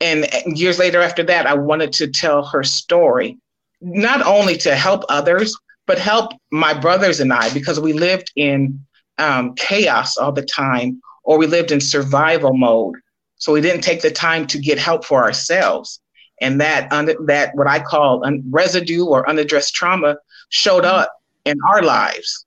And 0.00 0.28
years 0.46 0.78
later, 0.78 1.02
after 1.02 1.24
that, 1.24 1.46
I 1.46 1.54
wanted 1.54 1.92
to 1.94 2.06
tell 2.06 2.44
her 2.44 2.62
story, 2.62 3.38
not 3.80 4.24
only 4.24 4.56
to 4.58 4.76
help 4.76 5.02
others, 5.08 5.56
but 5.86 5.98
help 5.98 6.32
my 6.52 6.78
brothers 6.78 7.18
and 7.18 7.32
I, 7.32 7.52
because 7.52 7.80
we 7.80 7.92
lived 7.92 8.30
in 8.36 8.86
um, 9.18 9.54
chaos 9.56 10.16
all 10.16 10.32
the 10.32 10.44
time, 10.44 11.00
or 11.24 11.38
we 11.38 11.48
lived 11.48 11.72
in 11.72 11.80
survival 11.80 12.56
mode. 12.56 12.94
So 13.36 13.52
we 13.52 13.60
didn't 13.60 13.82
take 13.82 14.02
the 14.02 14.12
time 14.12 14.46
to 14.48 14.58
get 14.58 14.78
help 14.78 15.04
for 15.04 15.24
ourselves. 15.24 16.00
And 16.40 16.60
that, 16.60 16.92
un- 16.92 17.26
that 17.26 17.54
what 17.56 17.66
I 17.66 17.80
call 17.80 18.24
un- 18.24 18.44
residue 18.48 19.06
or 19.06 19.28
unaddressed 19.28 19.74
trauma 19.74 20.18
showed 20.50 20.84
up 20.84 21.10
in 21.46 21.58
our 21.66 21.82
lives. 21.82 22.44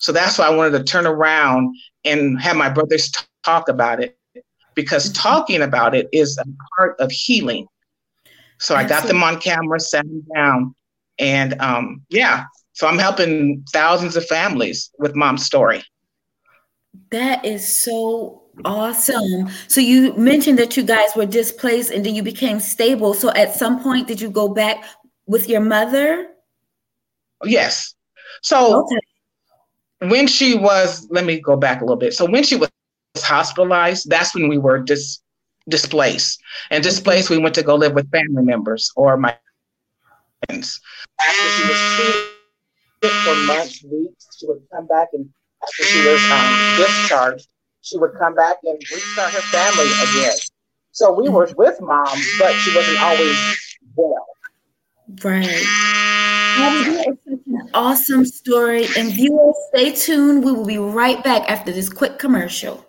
So 0.00 0.12
that's 0.12 0.38
why 0.38 0.46
I 0.46 0.50
wanted 0.50 0.78
to 0.78 0.84
turn 0.84 1.06
around 1.06 1.74
and 2.04 2.40
have 2.40 2.56
my 2.56 2.68
brothers 2.68 3.10
t- 3.10 3.24
talk 3.44 3.68
about 3.68 4.02
it 4.02 4.18
because 4.74 5.04
mm-hmm. 5.04 5.22
talking 5.22 5.62
about 5.62 5.94
it 5.94 6.08
is 6.12 6.36
a 6.38 6.44
part 6.76 6.98
of 6.98 7.10
healing. 7.10 7.66
So 8.58 8.74
I 8.74 8.84
got 8.84 9.04
them 9.04 9.22
on 9.22 9.38
camera, 9.38 9.78
sat 9.78 10.06
them 10.06 10.24
down, 10.34 10.74
and 11.18 11.60
um, 11.60 12.02
yeah, 12.08 12.44
so 12.72 12.86
I'm 12.86 12.98
helping 12.98 13.64
thousands 13.72 14.16
of 14.16 14.26
families 14.26 14.90
with 14.98 15.14
mom's 15.14 15.44
story. 15.44 15.82
That 17.10 17.44
is 17.44 17.66
so 17.66 18.42
awesome. 18.64 19.50
So 19.68 19.80
you 19.80 20.14
mentioned 20.14 20.58
that 20.58 20.76
you 20.76 20.82
guys 20.82 21.10
were 21.16 21.26
displaced 21.26 21.90
and 21.90 22.04
then 22.04 22.14
you 22.14 22.22
became 22.22 22.60
stable. 22.60 23.14
So 23.14 23.30
at 23.34 23.54
some 23.54 23.82
point, 23.82 24.08
did 24.08 24.20
you 24.20 24.30
go 24.30 24.48
back 24.48 24.84
with 25.26 25.48
your 25.48 25.60
mother? 25.60 26.28
Yes. 27.44 27.95
So 28.42 28.84
okay. 28.84 30.10
when 30.10 30.26
she 30.26 30.56
was, 30.56 31.06
let 31.10 31.24
me 31.24 31.40
go 31.40 31.56
back 31.56 31.80
a 31.80 31.84
little 31.84 31.96
bit. 31.96 32.14
So 32.14 32.28
when 32.28 32.44
she 32.44 32.56
was 32.56 32.70
hospitalized, 33.16 34.08
that's 34.10 34.34
when 34.34 34.48
we 34.48 34.58
were 34.58 34.78
dis, 34.78 35.20
displaced. 35.68 36.40
And 36.70 36.82
displaced, 36.82 37.30
we 37.30 37.38
went 37.38 37.54
to 37.56 37.62
go 37.62 37.74
live 37.74 37.94
with 37.94 38.10
family 38.10 38.42
members 38.42 38.90
or 38.96 39.16
my 39.16 39.36
friends. 40.46 40.80
After 41.20 41.48
she 41.48 41.68
was 41.68 41.78
treated 41.96 43.16
for 43.24 43.34
months, 43.46 43.84
weeks, 43.84 44.26
she 44.38 44.46
would 44.46 44.62
come 44.72 44.86
back 44.86 45.08
and 45.12 45.28
after 45.62 45.82
she 45.82 46.06
was 46.06 46.20
um, 46.30 46.76
discharged, 46.76 47.48
she 47.82 47.98
would 47.98 48.12
come 48.18 48.34
back 48.34 48.56
and 48.64 48.78
restart 48.92 49.32
her 49.32 49.40
family 49.40 49.86
again. 50.02 50.36
So 50.92 51.12
we 51.12 51.28
were 51.28 51.48
with 51.56 51.80
mom, 51.80 52.18
but 52.38 52.52
she 52.54 52.74
wasn't 52.74 53.00
always 53.00 53.38
well. 53.94 54.26
Right. 55.22 56.15
Awesome 57.74 58.24
story. 58.24 58.86
And 58.96 59.12
viewers, 59.12 59.56
stay 59.74 59.92
tuned. 59.92 60.44
We 60.44 60.52
will 60.52 60.66
be 60.66 60.78
right 60.78 61.22
back 61.22 61.48
after 61.48 61.72
this 61.72 61.88
quick 61.88 62.18
commercial. 62.18 62.86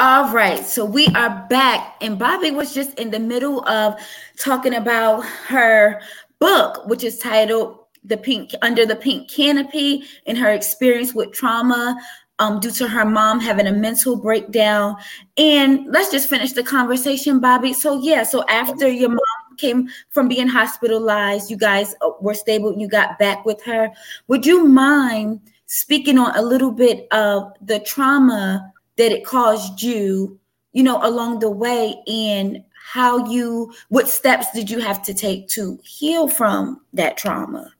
All 0.00 0.32
right, 0.32 0.64
so 0.64 0.84
we 0.84 1.08
are 1.08 1.44
back, 1.50 1.96
and 2.00 2.20
Bobby 2.20 2.52
was 2.52 2.72
just 2.72 2.96
in 3.00 3.10
the 3.10 3.18
middle 3.18 3.68
of 3.68 3.96
talking 4.38 4.74
about 4.74 5.24
her 5.48 6.00
book, 6.38 6.86
which 6.86 7.04
is 7.04 7.18
titled 7.18 7.78
"The 8.04 8.16
Pink 8.16 8.52
Under 8.62 8.86
the 8.86 8.96
Pink 8.96 9.30
Canopy" 9.30 10.04
and 10.26 10.38
her 10.38 10.50
experience 10.50 11.14
with 11.14 11.32
trauma 11.32 12.00
um, 12.38 12.60
due 12.60 12.70
to 12.72 12.88
her 12.88 13.04
mom 13.04 13.40
having 13.40 13.66
a 13.66 13.72
mental 13.72 14.16
breakdown. 14.16 14.96
And 15.36 15.86
let's 15.88 16.10
just 16.10 16.28
finish 16.28 16.52
the 16.52 16.62
conversation, 16.62 17.40
Bobby. 17.40 17.72
So 17.72 18.00
yeah, 18.00 18.22
so 18.22 18.44
after 18.48 18.88
your 18.88 19.10
mom 19.10 19.56
came 19.56 19.88
from 20.10 20.28
being 20.28 20.48
hospitalized, 20.48 21.50
you 21.50 21.56
guys 21.56 21.94
uh, 22.00 22.10
were 22.20 22.34
stable. 22.34 22.78
You 22.78 22.88
got 22.88 23.18
back 23.18 23.44
with 23.44 23.62
her. 23.64 23.90
Would 24.28 24.46
you 24.46 24.64
mind 24.64 25.40
speaking 25.66 26.18
on 26.18 26.34
a 26.36 26.42
little 26.42 26.70
bit 26.70 27.08
of 27.12 27.52
the 27.60 27.80
trauma? 27.80 28.72
that 28.98 29.12
it 29.12 29.24
caused 29.24 29.80
you, 29.80 30.38
you 30.72 30.82
know, 30.82 31.00
along 31.02 31.38
the 31.38 31.50
way 31.50 31.96
and 32.06 32.62
how 32.92 33.28
you 33.30 33.70
what 33.90 34.08
steps 34.08 34.50
did 34.52 34.70
you 34.70 34.78
have 34.78 35.02
to 35.02 35.12
take 35.12 35.46
to 35.46 35.78
heal 35.84 36.26
from 36.26 36.80
that 36.94 37.18
trauma? 37.18 37.70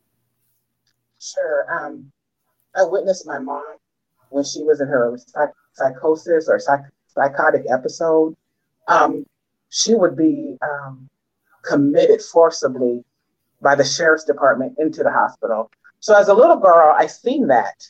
Sure. 1.18 1.66
Um, 1.72 2.12
I 2.76 2.82
witnessed 2.84 3.26
my 3.26 3.38
mom 3.38 3.64
when 4.28 4.44
she 4.44 4.62
was 4.62 4.82
in 4.82 4.88
her 4.88 5.16
psych- 5.16 5.54
psychosis 5.72 6.46
or 6.46 6.58
psych- 6.60 6.92
psychotic 7.06 7.64
episode. 7.70 8.36
Um, 8.86 9.24
she 9.70 9.94
would 9.94 10.14
be 10.14 10.58
um, 10.60 11.08
committed 11.64 12.20
forcibly 12.20 13.02
by 13.62 13.74
the 13.74 13.84
sheriff's 13.84 14.24
department 14.24 14.76
into 14.78 15.02
the 15.02 15.10
hospital. 15.10 15.70
So 16.00 16.18
as 16.18 16.28
a 16.28 16.34
little 16.34 16.58
girl, 16.58 16.94
I 16.96 17.06
seen 17.06 17.46
that, 17.46 17.82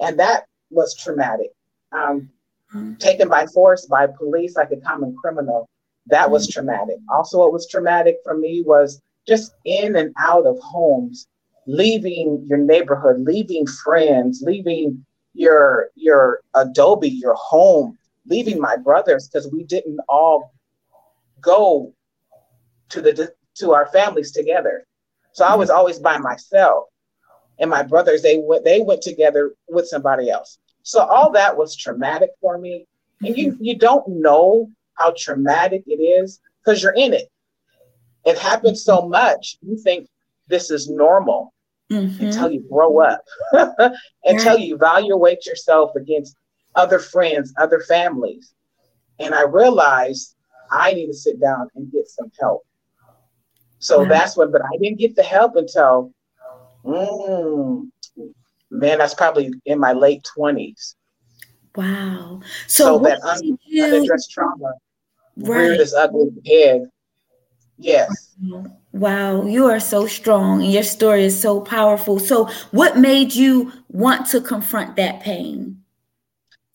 and 0.00 0.18
that 0.18 0.46
was 0.70 0.96
traumatic. 0.96 1.50
Um, 1.92 2.30
taken 2.98 3.28
by 3.28 3.46
force 3.46 3.84
by 3.84 4.06
police 4.06 4.56
like 4.56 4.70
a 4.70 4.76
common 4.78 5.14
criminal. 5.14 5.68
That 6.06 6.30
was 6.30 6.48
traumatic. 6.48 6.96
Also, 7.10 7.38
what 7.38 7.52
was 7.52 7.68
traumatic 7.68 8.16
for 8.24 8.36
me 8.36 8.62
was 8.64 9.00
just 9.26 9.54
in 9.64 9.96
and 9.96 10.12
out 10.18 10.46
of 10.46 10.58
homes, 10.58 11.28
leaving 11.66 12.44
your 12.48 12.58
neighborhood, 12.58 13.20
leaving 13.20 13.66
friends, 13.66 14.42
leaving 14.44 15.04
your 15.34 15.90
your 15.94 16.40
adobe, 16.54 17.08
your 17.08 17.34
home, 17.34 17.96
leaving 18.26 18.60
my 18.60 18.76
brothers 18.76 19.28
because 19.28 19.50
we 19.50 19.64
didn't 19.64 20.00
all 20.08 20.52
go 21.40 21.92
to 22.88 23.00
the 23.00 23.32
to 23.54 23.72
our 23.72 23.86
families 23.86 24.32
together. 24.32 24.86
So 25.32 25.44
I 25.44 25.54
was 25.54 25.68
mm-hmm. 25.68 25.78
always 25.78 25.98
by 25.98 26.18
myself, 26.18 26.88
and 27.58 27.70
my 27.70 27.82
brothers 27.82 28.22
they 28.22 28.38
went 28.38 28.64
they 28.64 28.80
went 28.80 29.02
together 29.02 29.54
with 29.68 29.86
somebody 29.86 30.30
else. 30.30 30.58
So 30.82 31.00
all 31.00 31.30
that 31.32 31.56
was 31.56 31.76
traumatic 31.76 32.30
for 32.40 32.58
me. 32.58 32.86
And 33.22 33.36
you 33.36 33.52
mm-hmm. 33.52 33.64
you 33.64 33.78
don't 33.78 34.06
know 34.08 34.70
how 35.02 35.14
traumatic 35.16 35.82
it 35.86 36.00
is 36.00 36.40
because 36.64 36.82
you're 36.82 36.94
in 36.94 37.12
it. 37.12 37.28
It 38.24 38.38
happens 38.38 38.84
so 38.84 39.08
much. 39.08 39.56
You 39.62 39.76
think 39.76 40.08
this 40.48 40.70
is 40.70 40.88
normal 40.88 41.52
mm-hmm. 41.90 42.24
until 42.24 42.50
you 42.50 42.64
grow 42.70 43.00
up, 43.00 43.24
until 44.24 44.58
you 44.58 44.76
evaluate 44.76 45.44
yourself 45.46 45.90
against 45.96 46.36
other 46.74 46.98
friends, 46.98 47.52
other 47.58 47.80
families. 47.80 48.54
And 49.18 49.34
I 49.34 49.42
realized 49.42 50.36
I 50.70 50.92
need 50.92 51.08
to 51.08 51.14
sit 51.14 51.40
down 51.40 51.68
and 51.74 51.90
get 51.90 52.08
some 52.08 52.30
help. 52.40 52.62
So 53.78 54.04
that's 54.04 54.36
when, 54.36 54.52
but 54.52 54.62
I 54.62 54.76
didn't 54.80 55.00
get 55.00 55.16
the 55.16 55.24
help 55.24 55.56
until, 55.56 56.12
mm, 56.84 57.88
man, 58.70 58.98
that's 58.98 59.14
probably 59.14 59.52
in 59.66 59.80
my 59.80 59.92
late 59.92 60.24
20s. 60.38 60.94
Wow. 61.74 62.40
So, 62.68 62.84
so 62.84 62.98
that 63.00 63.20
un- 63.22 63.58
unaddressed 63.76 64.30
trauma 64.30 64.74
right. 65.36 65.80
ugly 65.96 66.30
head. 66.46 66.88
Yes. 67.78 68.34
Wow, 68.92 69.44
you 69.44 69.66
are 69.66 69.80
so 69.80 70.06
strong 70.06 70.62
and 70.62 70.72
your 70.72 70.82
story 70.82 71.24
is 71.24 71.40
so 71.40 71.60
powerful. 71.60 72.18
So, 72.18 72.48
what 72.70 72.98
made 72.98 73.34
you 73.34 73.72
want 73.88 74.26
to 74.28 74.40
confront 74.40 74.96
that 74.96 75.20
pain? 75.20 75.82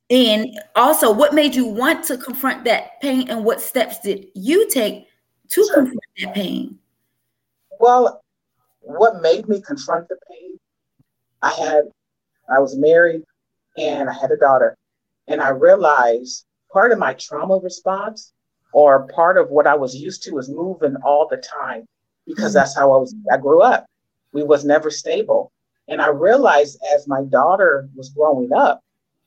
And 0.09 0.57
also, 0.75 1.11
what 1.11 1.33
made 1.33 1.53
you 1.53 1.65
want 1.65 2.05
to 2.05 2.17
confront 2.17 2.63
that 2.63 2.99
pain 3.01 3.29
and 3.29 3.43
what 3.43 3.61
steps 3.61 3.99
did 3.99 4.27
you 4.33 4.69
take 4.69 5.07
to 5.49 5.63
sure. 5.63 5.73
confront 5.73 5.99
that 6.19 6.33
pain? 6.33 6.79
Well, 7.79 8.21
what 8.81 9.21
made 9.21 9.47
me 9.47 9.61
confront 9.61 10.07
the 10.07 10.17
pain? 10.29 10.57
I 11.41 11.51
had, 11.51 11.83
I 12.49 12.59
was 12.59 12.75
married 12.77 13.23
and 13.77 14.09
I 14.09 14.13
had 14.13 14.31
a 14.31 14.37
daughter. 14.37 14.75
And 15.27 15.41
I 15.41 15.49
realized 15.49 16.45
part 16.71 16.91
of 16.91 16.99
my 16.99 17.13
trauma 17.13 17.57
response 17.57 18.31
or 18.73 19.07
part 19.07 19.37
of 19.37 19.49
what 19.49 19.67
I 19.67 19.75
was 19.75 19.95
used 19.95 20.23
to 20.23 20.31
was 20.31 20.49
moving 20.49 20.95
all 21.03 21.27
the 21.29 21.37
time 21.37 21.85
because 22.25 22.53
that's 22.53 22.75
how 22.75 22.93
I 22.93 22.97
was 22.97 23.15
I 23.31 23.37
grew 23.37 23.61
up. 23.61 23.85
We 24.33 24.43
was 24.43 24.65
never 24.65 24.91
stable. 24.91 25.51
And 25.87 26.01
I 26.01 26.09
realized 26.09 26.79
as 26.93 27.07
my 27.07 27.23
daughter 27.23 27.89
was 27.95 28.09
growing 28.09 28.51
up, 28.51 28.81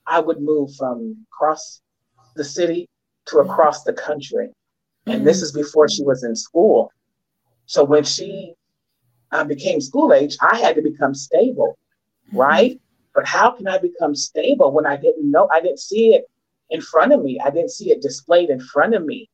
I 0.07 0.21
would 0.21 0.41
move 0.41 0.75
from 0.77 1.27
across 1.33 1.81
the 2.37 2.45
city 2.45 2.89
to 3.27 3.39
across 3.39 3.83
the 3.83 3.93
country. 3.93 4.51
And 5.07 5.27
this 5.27 5.41
is 5.41 5.53
before 5.53 5.89
she 5.89 6.03
was 6.03 6.23
in 6.23 6.37
school. 6.37 6.93
So 7.67 7.83
when 7.85 8.05
she 8.05 8.55
uh, 9.33 9.45
became 9.45 9.81
school 9.81 10.13
age, 10.13 10.37
I 10.43 10.59
had 10.59 10.77
to 10.77 10.83
become 10.83 11.15
stable, 11.15 11.79
right? 12.33 12.79
But 13.15 13.27
how 13.27 13.53
can 13.53 13.67
I 13.67 13.79
become 13.79 14.15
stable 14.15 14.73
when 14.73 14.87
I 14.87 14.97
didn't 14.97 15.31
know? 15.31 15.49
I 15.53 15.61
didn't 15.61 15.81
see 15.81 16.15
it 16.15 16.29
in 16.71 16.81
front 16.81 17.13
of 17.13 17.23
me. 17.23 17.41
I 17.41 17.51
didn't 17.51 17.71
see 17.71 17.91
it 17.91 18.03
displayed 18.03 18.51
in 18.51 18.61
front 18.61 18.95
of 18.95 19.05
me. 19.05 19.30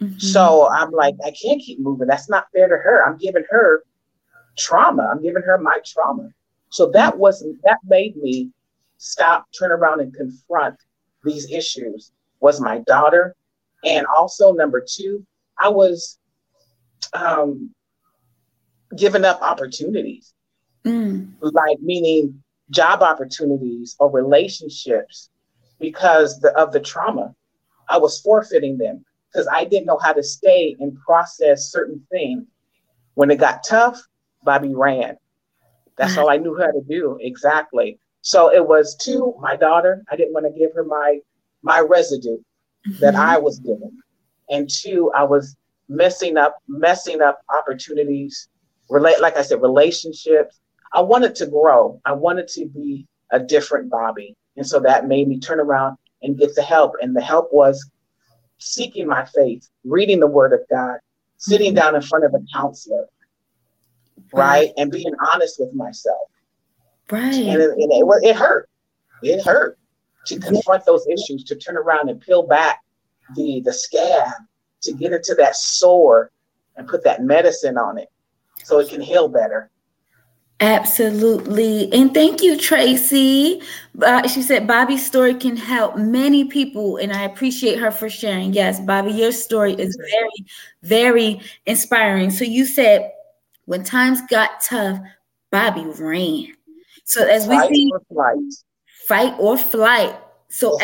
Mm-hmm. 0.00 0.18
So 0.18 0.68
I'm 0.68 0.90
like, 0.90 1.14
I 1.24 1.30
can't 1.30 1.60
keep 1.60 1.80
moving. 1.80 2.08
That's 2.08 2.28
not 2.28 2.46
fair 2.52 2.68
to 2.68 2.76
her. 2.76 3.06
I'm 3.06 3.16
giving 3.16 3.44
her 3.50 3.84
trauma. 4.58 5.08
I'm 5.10 5.22
giving 5.22 5.42
her 5.42 5.58
my 5.58 5.78
trauma. 5.84 6.30
So 6.70 6.90
that 6.90 7.18
was 7.18 7.44
that 7.62 7.78
made 7.84 8.16
me 8.16 8.50
stop, 8.98 9.46
turn 9.56 9.70
around, 9.70 10.00
and 10.00 10.12
confront 10.12 10.76
these 11.22 11.50
issues. 11.50 12.12
Was 12.40 12.60
my 12.60 12.78
daughter, 12.80 13.34
and 13.84 14.06
also 14.06 14.52
number 14.52 14.84
two, 14.86 15.24
I 15.58 15.68
was 15.68 16.18
um, 17.12 17.70
giving 18.96 19.24
up 19.24 19.40
opportunities, 19.40 20.34
mm. 20.84 21.30
like 21.40 21.78
meaning 21.80 22.42
job 22.70 23.02
opportunities 23.02 23.94
or 23.98 24.10
relationships 24.10 25.30
because 25.78 26.40
the, 26.40 26.50
of 26.58 26.72
the 26.72 26.80
trauma. 26.80 27.34
I 27.88 27.98
was 27.98 28.20
forfeiting 28.20 28.78
them 28.78 29.04
because 29.34 29.48
I 29.52 29.64
didn't 29.64 29.86
know 29.86 29.98
how 29.98 30.12
to 30.12 30.22
stay 30.22 30.76
and 30.78 30.96
process 31.00 31.70
certain 31.70 32.00
things. 32.10 32.44
When 33.14 33.30
it 33.30 33.36
got 33.36 33.64
tough, 33.64 34.00
Bobby 34.42 34.74
ran. 34.74 35.16
That's 35.96 36.16
all 36.16 36.28
I 36.28 36.36
knew 36.36 36.56
how 36.58 36.70
to 36.70 36.80
do. 36.88 37.18
Exactly. 37.20 37.98
So 38.22 38.52
it 38.52 38.66
was 38.66 38.96
to 39.04 39.34
my 39.40 39.54
daughter. 39.56 40.02
I 40.10 40.16
didn't 40.16 40.32
want 40.32 40.46
to 40.46 40.58
give 40.58 40.72
her 40.74 40.84
my 40.84 41.20
my 41.62 41.80
residue 41.80 42.38
mm-hmm. 42.86 42.98
that 43.00 43.14
I 43.14 43.38
was 43.38 43.58
given, 43.58 43.98
and 44.50 44.68
two, 44.68 45.12
I 45.14 45.24
was 45.24 45.56
messing 45.88 46.36
up 46.36 46.56
messing 46.66 47.20
up 47.20 47.40
opportunities. 47.56 48.48
Relate, 48.90 49.20
like 49.20 49.36
I 49.36 49.42
said, 49.42 49.62
relationships. 49.62 50.60
I 50.92 51.00
wanted 51.00 51.34
to 51.36 51.46
grow. 51.46 52.00
I 52.04 52.12
wanted 52.12 52.48
to 52.48 52.66
be 52.66 53.06
a 53.30 53.38
different 53.38 53.90
Bobby, 53.90 54.34
and 54.56 54.66
so 54.66 54.80
that 54.80 55.06
made 55.06 55.28
me 55.28 55.38
turn 55.38 55.60
around 55.60 55.96
and 56.22 56.38
get 56.38 56.54
the 56.54 56.62
help. 56.62 56.94
And 57.00 57.14
the 57.14 57.22
help 57.22 57.52
was 57.52 57.88
seeking 58.64 59.06
my 59.06 59.24
faith, 59.26 59.68
reading 59.84 60.20
the 60.20 60.26
Word 60.26 60.52
of 60.52 60.60
God, 60.70 60.98
sitting 61.36 61.68
mm-hmm. 61.68 61.76
down 61.76 61.94
in 61.94 62.02
front 62.02 62.24
of 62.24 62.34
a 62.34 62.40
counselor, 62.52 63.06
right, 64.32 64.72
and 64.76 64.90
being 64.90 65.14
honest 65.32 65.60
with 65.60 65.72
myself. 65.74 66.28
Right. 67.10 67.34
And 67.34 67.60
it, 67.60 67.70
and 67.70 67.92
it, 67.92 68.28
it 68.28 68.36
hurt. 68.36 68.68
It 69.22 69.42
hurt 69.42 69.78
to 70.26 70.38
confront 70.38 70.86
those 70.86 71.06
issues, 71.06 71.44
to 71.44 71.56
turn 71.56 71.76
around 71.76 72.08
and 72.08 72.20
peel 72.20 72.42
back 72.42 72.80
the 73.36 73.60
the 73.64 73.72
scab, 73.72 74.32
to 74.82 74.92
get 74.92 75.12
into 75.12 75.34
that 75.34 75.56
sore 75.56 76.30
and 76.76 76.88
put 76.88 77.04
that 77.04 77.22
medicine 77.22 77.76
on 77.76 77.98
it 77.98 78.08
so 78.64 78.78
it 78.78 78.88
can 78.88 79.00
heal 79.00 79.28
better. 79.28 79.70
Absolutely. 80.60 81.92
And 81.92 82.14
thank 82.14 82.42
you, 82.42 82.56
Tracy. 82.56 83.60
Uh, 84.00 84.26
she 84.28 84.40
said 84.40 84.66
Bobby's 84.66 85.04
story 85.04 85.34
can 85.34 85.56
help 85.56 85.96
many 85.96 86.44
people, 86.44 86.96
and 86.96 87.12
I 87.12 87.24
appreciate 87.24 87.78
her 87.78 87.90
for 87.90 88.08
sharing. 88.08 88.52
Yes, 88.52 88.80
Bobby, 88.80 89.10
your 89.12 89.32
story 89.32 89.74
is 89.74 89.96
very, 89.96 90.46
very 90.82 91.40
inspiring. 91.66 92.30
So 92.30 92.44
you 92.44 92.64
said 92.66 93.10
when 93.66 93.82
times 93.82 94.20
got 94.30 94.60
tough, 94.62 95.00
Bobby 95.50 95.84
ran. 95.98 96.54
So 97.04 97.26
as 97.26 97.46
we 97.46 97.56
fight 97.56 97.74
see, 97.74 97.90
or 97.92 98.00
flight. 98.08 98.54
fight 99.06 99.34
or 99.38 99.58
flight. 99.58 100.16
So 100.48 100.78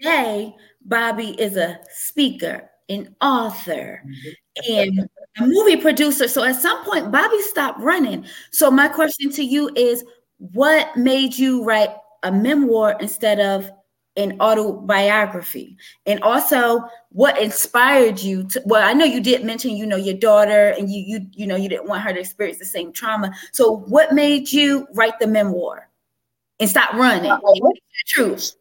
today, 0.00 0.54
Bobby 0.84 1.30
is 1.40 1.56
a 1.56 1.80
speaker, 1.90 2.70
an 2.88 3.14
author, 3.20 4.02
mm-hmm. 4.06 4.72
and 4.72 5.08
a 5.38 5.46
movie 5.46 5.76
producer. 5.76 6.28
So 6.28 6.42
at 6.44 6.56
some 6.56 6.84
point, 6.84 7.12
Bobby 7.12 7.40
stopped 7.42 7.80
running. 7.80 8.24
So 8.50 8.70
my 8.70 8.88
question 8.88 9.30
to 9.32 9.42
you 9.42 9.70
is, 9.76 10.04
what 10.38 10.96
made 10.96 11.36
you 11.36 11.64
write 11.64 11.90
a 12.22 12.32
memoir 12.32 12.96
instead 13.00 13.40
of 13.40 13.70
an 14.18 14.36
autobiography 14.40 15.76
and 16.04 16.20
also 16.22 16.82
what 17.10 17.40
inspired 17.40 18.20
you 18.20 18.42
to 18.48 18.60
well 18.64 18.86
i 18.86 18.92
know 18.92 19.04
you 19.04 19.20
did 19.20 19.44
mention 19.44 19.76
you 19.76 19.86
know 19.86 19.96
your 19.96 20.16
daughter 20.16 20.70
and 20.76 20.90
you 20.90 21.04
you 21.06 21.26
you 21.32 21.46
know 21.46 21.54
you 21.54 21.68
didn't 21.68 21.86
want 21.88 22.02
her 22.02 22.12
to 22.12 22.18
experience 22.18 22.58
the 22.58 22.64
same 22.64 22.92
trauma 22.92 23.32
so 23.52 23.76
what 23.86 24.12
made 24.12 24.50
you 24.50 24.88
write 24.94 25.16
the 25.20 25.26
memoir 25.26 25.88
and 26.58 26.68
stop 26.68 26.92
running 26.94 27.30
uh, 27.30 27.40
truth 28.08 28.56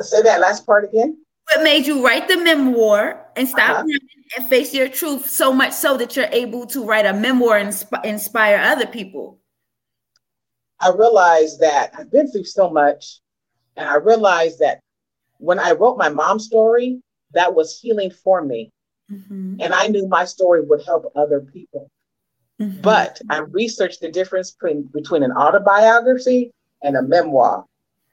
say 0.00 0.20
that 0.22 0.40
last 0.40 0.66
part 0.66 0.82
again 0.84 1.16
what 1.50 1.62
made 1.62 1.86
you 1.86 2.04
write 2.04 2.28
the 2.28 2.36
memoir 2.36 3.26
and 3.36 3.48
stop 3.48 3.84
uh-huh. 3.84 3.98
and 4.36 4.46
face 4.46 4.72
your 4.72 4.88
truth 4.88 5.28
so 5.28 5.52
much 5.52 5.72
so 5.72 5.96
that 5.96 6.16
you're 6.16 6.26
able 6.26 6.66
to 6.66 6.84
write 6.84 7.06
a 7.06 7.12
memoir 7.12 7.58
and 7.58 7.70
insp- 7.70 8.04
inspire 8.04 8.58
other 8.58 8.86
people 8.86 9.38
i 10.80 10.90
realized 10.90 11.60
that 11.60 11.92
i've 11.98 12.10
been 12.10 12.30
through 12.30 12.44
so 12.44 12.70
much 12.70 13.20
and 13.76 13.88
I 13.88 13.96
realized 13.96 14.58
that 14.58 14.80
when 15.38 15.58
I 15.58 15.72
wrote 15.72 15.98
my 15.98 16.08
mom's 16.08 16.46
story, 16.46 17.00
that 17.32 17.54
was 17.54 17.78
healing 17.78 18.10
for 18.10 18.42
me. 18.42 18.70
Mm-hmm. 19.10 19.56
And 19.60 19.74
I 19.74 19.88
knew 19.88 20.06
my 20.08 20.24
story 20.24 20.62
would 20.62 20.84
help 20.84 21.10
other 21.16 21.40
people. 21.40 21.90
Mm-hmm. 22.60 22.80
But 22.80 23.20
I 23.30 23.38
researched 23.38 24.00
the 24.00 24.10
difference 24.10 24.52
between, 24.52 24.82
between 24.92 25.22
an 25.22 25.32
autobiography 25.32 26.52
and 26.82 26.96
a 26.96 27.02
memoir. 27.02 27.64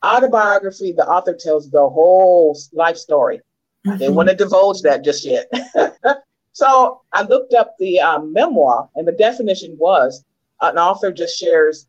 Autobiography, 0.06 0.94
the 0.94 1.08
author 1.08 1.34
tells 1.34 1.70
the 1.70 1.88
whole 1.90 2.58
life 2.74 2.98
story. 2.98 3.38
Mm-hmm. 3.38 3.92
I 3.92 3.98
didn't 3.98 4.16
want 4.16 4.30
to 4.30 4.36
divulge 4.36 4.82
that 4.82 5.04
just 5.04 5.26
yet. 5.26 5.52
so 6.54 7.02
I 7.14 7.24
looked 7.24 7.54
up 7.54 7.76
the 7.80 8.00
um, 8.00 8.34
memoir, 8.34 8.90
and 8.96 9.08
the 9.08 9.14
definition 9.14 9.76
was 9.78 10.24
an 10.62 10.78
author 10.78 11.12
just 11.12 11.38
shares 11.38 11.88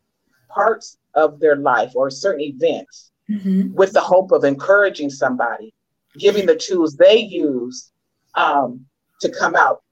parts 0.49 0.97
of 1.13 1.39
their 1.39 1.55
life 1.55 1.91
or 1.95 2.09
certain 2.09 2.41
events 2.41 3.11
mm-hmm. 3.29 3.73
with 3.73 3.93
the 3.93 4.01
hope 4.01 4.31
of 4.31 4.43
encouraging 4.43 5.09
somebody, 5.09 5.73
giving 6.17 6.45
the 6.45 6.55
tools 6.55 6.95
they 6.95 7.17
use 7.17 7.91
um, 8.35 8.85
to 9.21 9.29
come 9.29 9.55
out 9.55 9.83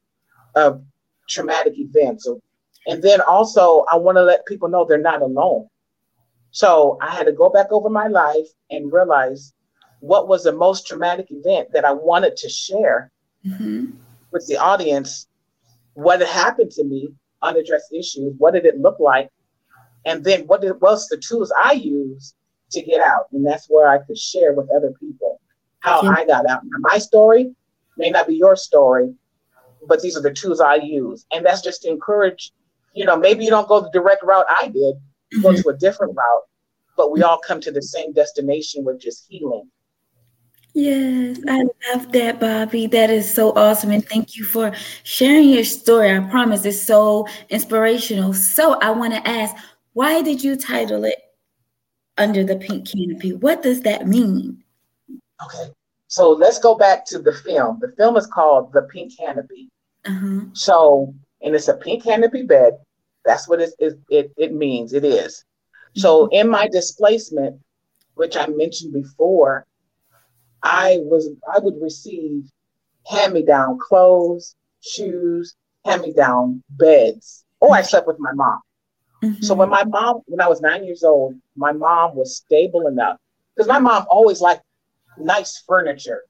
of 0.55 0.83
traumatic 1.29 1.77
events. 1.77 2.27
And 2.87 3.03
then 3.03 3.21
also, 3.21 3.85
I 3.91 3.97
want 3.97 4.17
to 4.17 4.23
let 4.23 4.45
people 4.45 4.67
know 4.69 4.85
they're 4.85 4.97
not 4.97 5.21
alone. 5.21 5.67
So 6.51 6.97
I 7.01 7.11
had 7.11 7.25
to 7.25 7.31
go 7.31 7.49
back 7.49 7.67
over 7.71 7.89
my 7.89 8.07
life 8.07 8.47
and 8.71 8.91
realize 8.91 9.53
what 9.99 10.27
was 10.27 10.43
the 10.43 10.51
most 10.51 10.87
traumatic 10.87 11.27
event 11.29 11.69
that 11.73 11.85
I 11.85 11.91
wanted 11.91 12.37
to 12.37 12.49
share 12.49 13.11
mm-hmm. 13.45 13.91
with 14.31 14.47
the 14.47 14.57
audience. 14.57 15.27
What 15.93 16.19
had 16.19 16.29
happened 16.29 16.71
to 16.71 16.83
me, 16.83 17.09
unaddressed 17.41 17.93
issues, 17.93 18.33
what 18.37 18.53
did 18.53 18.65
it 18.65 18.79
look 18.79 18.99
like? 18.99 19.29
And 20.05 20.23
then 20.23 20.41
what 20.47 20.61
did, 20.61 20.79
what's 20.79 21.07
the 21.07 21.17
tools 21.17 21.51
I 21.61 21.73
used 21.73 22.35
to 22.71 22.81
get 22.81 23.01
out. 23.01 23.27
And 23.31 23.45
that's 23.45 23.67
where 23.67 23.89
I 23.89 23.99
could 23.99 24.17
share 24.17 24.53
with 24.53 24.69
other 24.75 24.93
people 24.99 25.41
how 25.79 26.01
I 26.01 26.25
got 26.25 26.49
out. 26.49 26.61
My 26.79 26.97
story 26.97 27.53
may 27.97 28.09
not 28.09 28.27
be 28.27 28.35
your 28.35 28.55
story, 28.55 29.13
but 29.87 30.01
these 30.01 30.17
are 30.17 30.21
the 30.21 30.33
tools 30.33 30.59
I 30.59 30.75
use. 30.75 31.25
And 31.31 31.45
that's 31.45 31.61
just 31.61 31.83
to 31.83 31.89
encourage, 31.89 32.51
you 32.93 33.05
know, 33.05 33.17
maybe 33.17 33.43
you 33.43 33.49
don't 33.49 33.67
go 33.67 33.79
the 33.79 33.89
direct 33.91 34.23
route 34.23 34.45
I 34.49 34.67
did, 34.67 34.95
go 35.41 35.49
mm-hmm. 35.49 35.61
to 35.61 35.69
a 35.69 35.77
different 35.77 36.15
route, 36.15 36.43
but 36.97 37.11
we 37.11 37.23
all 37.23 37.39
come 37.39 37.61
to 37.61 37.71
the 37.71 37.81
same 37.81 38.13
destination, 38.13 38.83
which 38.83 39.05
is 39.05 39.25
healing. 39.29 39.69
Yes, 40.73 41.39
I 41.47 41.63
love 41.91 42.11
that, 42.11 42.39
Bobby. 42.39 42.87
That 42.87 43.09
is 43.09 43.31
so 43.31 43.51
awesome. 43.53 43.91
And 43.91 44.07
thank 44.07 44.37
you 44.37 44.45
for 44.45 44.71
sharing 45.03 45.49
your 45.49 45.63
story. 45.63 46.15
I 46.15 46.19
promise 46.19 46.63
it's 46.63 46.81
so 46.81 47.27
inspirational. 47.49 48.33
So 48.33 48.79
I 48.79 48.91
want 48.91 49.13
to 49.13 49.27
ask, 49.27 49.55
why 49.93 50.21
did 50.21 50.43
you 50.43 50.55
title 50.55 51.05
it 51.05 51.17
Under 52.17 52.43
the 52.43 52.55
Pink 52.55 52.87
Canopy? 52.87 53.33
What 53.33 53.63
does 53.63 53.81
that 53.81 54.07
mean? 54.07 54.63
Okay. 55.43 55.71
So 56.07 56.29
let's 56.29 56.59
go 56.59 56.75
back 56.75 57.05
to 57.07 57.19
the 57.19 57.33
film. 57.33 57.79
The 57.81 57.91
film 57.97 58.15
is 58.15 58.27
called 58.27 58.71
The 58.71 58.83
Pink 58.83 59.17
Canopy. 59.17 59.69
Uh-huh. 60.05 60.41
So, 60.53 61.13
and 61.41 61.55
it's 61.55 61.67
a 61.67 61.73
pink 61.73 62.03
canopy 62.03 62.43
bed. 62.43 62.73
That's 63.25 63.47
what 63.47 63.61
it, 63.61 63.71
it, 64.09 64.31
it, 64.37 64.53
means. 64.53 64.93
It 64.93 65.03
is. 65.03 65.43
So, 65.95 66.25
mm-hmm. 66.25 66.33
in 66.33 66.49
my 66.49 66.67
displacement, 66.67 67.59
which 68.15 68.37
I 68.37 68.47
mentioned 68.47 68.93
before, 68.93 69.65
I 70.61 70.99
was 71.01 71.29
I 71.53 71.59
would 71.59 71.81
receive 71.81 72.43
hand-me-down 73.07 73.79
clothes, 73.79 74.55
shoes, 74.81 75.55
hand-me-down 75.85 76.63
beds, 76.69 77.45
or 77.59 77.73
I 77.73 77.81
slept 77.81 78.07
with 78.07 78.19
my 78.19 78.33
mom. 78.33 78.59
Mm-hmm. 79.23 79.41
So 79.41 79.53
when 79.55 79.69
my 79.69 79.83
mom, 79.83 80.21
when 80.27 80.41
I 80.41 80.47
was 80.47 80.61
nine 80.61 80.83
years 80.85 81.03
old, 81.03 81.35
my 81.55 81.71
mom 81.71 82.15
was 82.15 82.37
stable 82.37 82.87
enough 82.87 83.17
because 83.55 83.67
my 83.67 83.79
mom 83.79 84.05
always 84.09 84.41
liked 84.41 84.63
nice 85.17 85.61
furniture. 85.67 86.23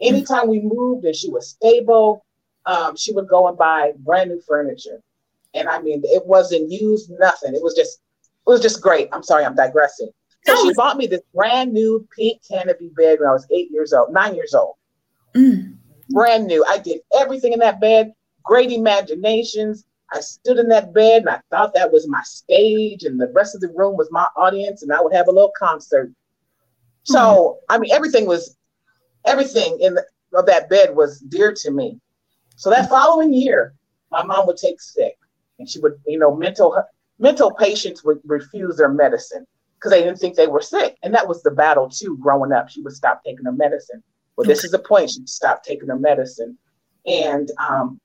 Anytime 0.00 0.48
we 0.48 0.60
moved 0.60 1.04
and 1.04 1.14
she 1.14 1.30
was 1.30 1.50
stable, 1.50 2.24
um, 2.66 2.96
she 2.96 3.12
would 3.12 3.28
go 3.28 3.46
and 3.48 3.56
buy 3.56 3.92
brand 3.98 4.30
new 4.30 4.40
furniture. 4.40 5.00
And 5.54 5.68
I 5.68 5.80
mean, 5.80 6.02
it 6.04 6.26
wasn't 6.26 6.70
used, 6.70 7.10
nothing. 7.18 7.54
It 7.54 7.62
was 7.62 7.74
just, 7.74 8.00
it 8.46 8.50
was 8.50 8.60
just 8.60 8.82
great. 8.82 9.08
I'm 9.12 9.22
sorry, 9.22 9.44
I'm 9.44 9.54
digressing. 9.54 10.10
So 10.46 10.62
she 10.62 10.74
bought 10.74 10.98
me 10.98 11.06
this 11.06 11.22
brand 11.34 11.72
new 11.72 12.06
pink 12.14 12.42
canopy 12.46 12.90
bed 12.94 13.18
when 13.20 13.28
I 13.28 13.32
was 13.32 13.46
eight 13.50 13.70
years 13.70 13.94
old, 13.94 14.12
nine 14.12 14.34
years 14.34 14.52
old. 14.52 14.74
Mm. 15.34 15.76
Brand 16.10 16.46
new. 16.46 16.62
I 16.68 16.78
did 16.78 17.00
everything 17.18 17.54
in 17.54 17.60
that 17.60 17.80
bed, 17.80 18.12
great 18.42 18.70
imaginations. 18.70 19.86
I 20.12 20.20
stood 20.20 20.58
in 20.58 20.68
that 20.68 20.92
bed 20.92 21.22
and 21.22 21.30
I 21.30 21.40
thought 21.50 21.72
that 21.74 21.90
was 21.90 22.06
my 22.06 22.20
stage, 22.24 23.04
and 23.04 23.18
the 23.18 23.32
rest 23.34 23.54
of 23.54 23.62
the 23.62 23.72
room 23.74 23.96
was 23.96 24.08
my 24.10 24.26
audience, 24.36 24.82
and 24.82 24.92
I 24.92 25.00
would 25.00 25.14
have 25.14 25.28
a 25.28 25.32
little 25.32 25.52
concert. 25.58 26.12
So, 27.04 27.18
mm. 27.18 27.74
I 27.74 27.78
mean, 27.78 27.90
everything 27.92 28.26
was, 28.26 28.56
everything 29.24 29.78
in 29.80 29.94
the, 29.94 30.04
of 30.34 30.44
that 30.46 30.68
bed 30.68 30.94
was 30.94 31.20
dear 31.20 31.54
to 31.62 31.70
me. 31.70 31.98
So 32.56 32.68
that 32.70 32.90
following 32.90 33.32
year, 33.32 33.74
my 34.10 34.22
mom 34.22 34.46
would 34.46 34.58
take 34.58 34.80
sick, 34.80 35.16
and 35.58 35.68
she 35.68 35.78
would, 35.80 35.94
you 36.06 36.18
know, 36.18 36.34
mental 36.34 36.82
mental 37.18 37.52
patients 37.52 38.04
would 38.04 38.20
refuse 38.24 38.76
their 38.76 38.88
medicine 38.88 39.46
because 39.76 39.90
they 39.90 40.02
didn't 40.02 40.18
think 40.18 40.34
they 40.34 40.46
were 40.46 40.60
sick. 40.60 40.96
And 41.02 41.14
that 41.14 41.28
was 41.28 41.42
the 41.42 41.50
battle 41.50 41.88
too. 41.88 42.18
Growing 42.20 42.52
up, 42.52 42.68
she 42.68 42.82
would 42.82 42.94
stop 42.94 43.22
taking 43.24 43.44
her 43.44 43.52
medicine. 43.52 44.02
Well, 44.36 44.46
this 44.46 44.64
is 44.64 44.72
the 44.72 44.78
point. 44.78 45.10
She 45.10 45.24
stopped 45.26 45.64
taking 45.64 45.88
her 45.88 45.98
medicine, 45.98 46.58
and 47.06 47.50
um, 47.58 48.00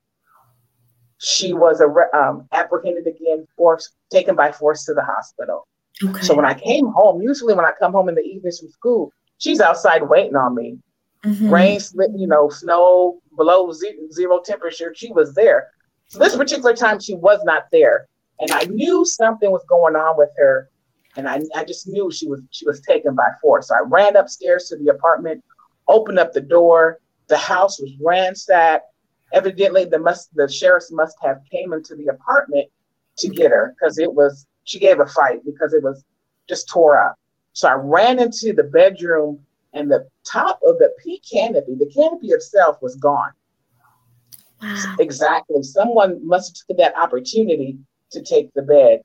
she 1.17 1.53
was 1.53 1.81
a, 1.81 2.17
um, 2.17 2.47
apprehended 2.51 3.07
again, 3.07 3.47
forced 3.57 3.91
taken 4.11 4.35
by 4.35 4.51
force 4.51 4.85
to 4.85 4.93
the 4.93 5.03
hospital. 5.03 5.67
Okay. 6.03 6.21
So 6.21 6.35
when 6.35 6.45
I 6.45 6.53
came 6.53 6.87
home, 6.87 7.21
usually 7.21 7.53
when 7.53 7.65
I 7.65 7.71
come 7.79 7.93
home 7.93 8.09
in 8.09 8.15
the 8.15 8.21
evenings 8.21 8.59
from 8.59 8.69
school, 8.69 9.11
she's 9.37 9.59
outside 9.59 10.07
waiting 10.07 10.35
on 10.35 10.55
me. 10.55 10.77
Mm-hmm. 11.25 11.49
Rain, 11.49 11.79
you 12.15 12.27
know, 12.27 12.49
snow, 12.49 13.19
below 13.35 13.73
zero 13.73 14.39
temperature. 14.39 14.93
She 14.95 15.11
was 15.11 15.33
there. 15.33 15.69
This 16.11 16.35
particular 16.35 16.75
time, 16.75 16.99
she 16.99 17.15
was 17.15 17.39
not 17.43 17.67
there, 17.71 18.07
and 18.39 18.51
I 18.51 18.63
knew 18.63 19.05
something 19.05 19.51
was 19.51 19.63
going 19.67 19.95
on 19.95 20.17
with 20.17 20.29
her 20.37 20.69
and 21.15 21.27
I, 21.27 21.41
I 21.55 21.63
just 21.63 21.87
knew 21.87 22.11
she 22.11 22.27
was 22.27 22.41
she 22.51 22.65
was 22.65 22.81
taken 22.81 23.15
by 23.15 23.29
force. 23.41 23.67
So 23.67 23.75
I 23.75 23.81
ran 23.85 24.15
upstairs 24.15 24.69
to 24.69 24.77
the 24.77 24.89
apartment, 24.89 25.43
opened 25.87 26.19
up 26.19 26.33
the 26.33 26.41
door. 26.41 26.99
The 27.27 27.37
house 27.37 27.79
was 27.79 27.91
ransacked. 28.01 28.85
Evidently, 29.33 29.85
the 29.85 29.99
must 29.99 30.33
the 30.35 30.47
sheriffs 30.47 30.91
must 30.91 31.17
have 31.21 31.41
came 31.51 31.73
into 31.73 31.95
the 31.95 32.07
apartment 32.07 32.67
to 33.17 33.29
get 33.29 33.51
her 33.51 33.75
because 33.75 33.97
it 33.97 34.11
was 34.11 34.47
she 34.63 34.79
gave 34.79 34.99
a 34.99 35.05
fight 35.05 35.43
because 35.45 35.73
it 35.73 35.83
was 35.83 36.03
just 36.47 36.69
tore 36.69 37.01
up. 37.01 37.15
So 37.53 37.67
I 37.67 37.73
ran 37.73 38.19
into 38.19 38.53
the 38.53 38.63
bedroom 38.63 39.39
and 39.73 39.89
the 39.91 40.07
top 40.23 40.59
of 40.65 40.77
the 40.79 40.93
pink 41.03 41.21
canopy, 41.29 41.75
the 41.75 41.91
canopy 41.93 42.29
itself 42.29 42.81
was 42.81 42.95
gone. 42.95 43.31
Wow. 44.61 44.95
Exactly. 44.99 45.63
Someone 45.63 46.25
must 46.25 46.57
have 46.57 46.67
took 46.67 46.77
that 46.77 46.97
opportunity 46.97 47.77
to 48.11 48.21
take 48.21 48.53
the 48.53 48.61
bed. 48.61 49.01